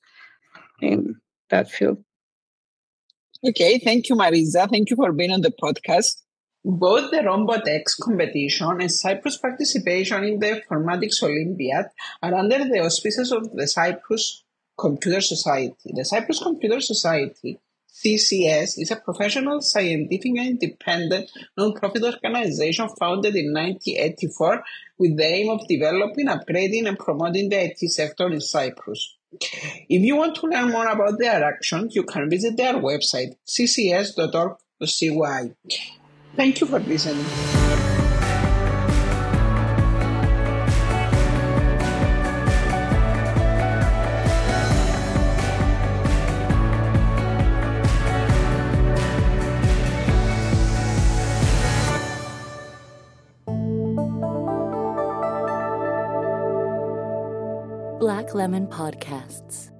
in 0.80 1.14
that 1.50 1.70
field. 1.70 2.02
Okay, 3.44 3.78
thank 3.78 4.08
you, 4.08 4.14
Marisa. 4.14 4.70
Thank 4.70 4.90
you 4.90 4.96
for 4.96 5.10
being 5.10 5.32
on 5.32 5.40
the 5.40 5.50
podcast. 5.50 6.22
Both 6.64 7.10
the 7.10 7.18
Rombotex 7.18 7.98
competition 8.00 8.80
and 8.80 8.92
Cyprus 8.92 9.36
participation 9.36 10.22
in 10.22 10.38
the 10.38 10.62
Informatics 10.62 11.20
Olympiad 11.24 11.86
are 12.22 12.34
under 12.34 12.58
the 12.58 12.78
auspices 12.84 13.32
of 13.32 13.50
the 13.52 13.66
Cyprus 13.66 14.44
Computer 14.78 15.20
Society. 15.20 15.90
The 15.92 16.04
Cyprus 16.04 16.38
Computer 16.38 16.80
Society, 16.80 17.58
CCS, 17.92 18.78
is 18.78 18.92
a 18.92 18.96
professional, 18.96 19.60
scientific, 19.60 20.38
and 20.38 20.60
independent 20.62 21.28
non-profit 21.56 22.04
organization 22.04 22.88
founded 22.90 23.34
in 23.34 23.52
1984 23.52 24.62
with 24.98 25.16
the 25.16 25.24
aim 25.24 25.50
of 25.50 25.66
developing, 25.66 26.28
upgrading, 26.28 26.86
and 26.86 26.96
promoting 26.96 27.48
the 27.48 27.64
IT 27.64 27.78
sector 27.90 28.28
in 28.28 28.40
Cyprus. 28.40 29.16
If 29.40 30.02
you 30.02 30.16
want 30.16 30.36
to 30.36 30.46
learn 30.46 30.70
more 30.70 30.86
about 30.86 31.18
their 31.18 31.44
actions, 31.44 31.94
you 31.94 32.04
can 32.04 32.28
visit 32.28 32.56
their 32.56 32.74
website, 32.74 33.36
ccs.org.cy. 33.46 34.60
Thank 36.36 36.60
you 36.60 36.66
for 36.66 36.78
listening. 36.80 37.61
Lemon 58.42 58.66
Podcasts. 58.66 59.71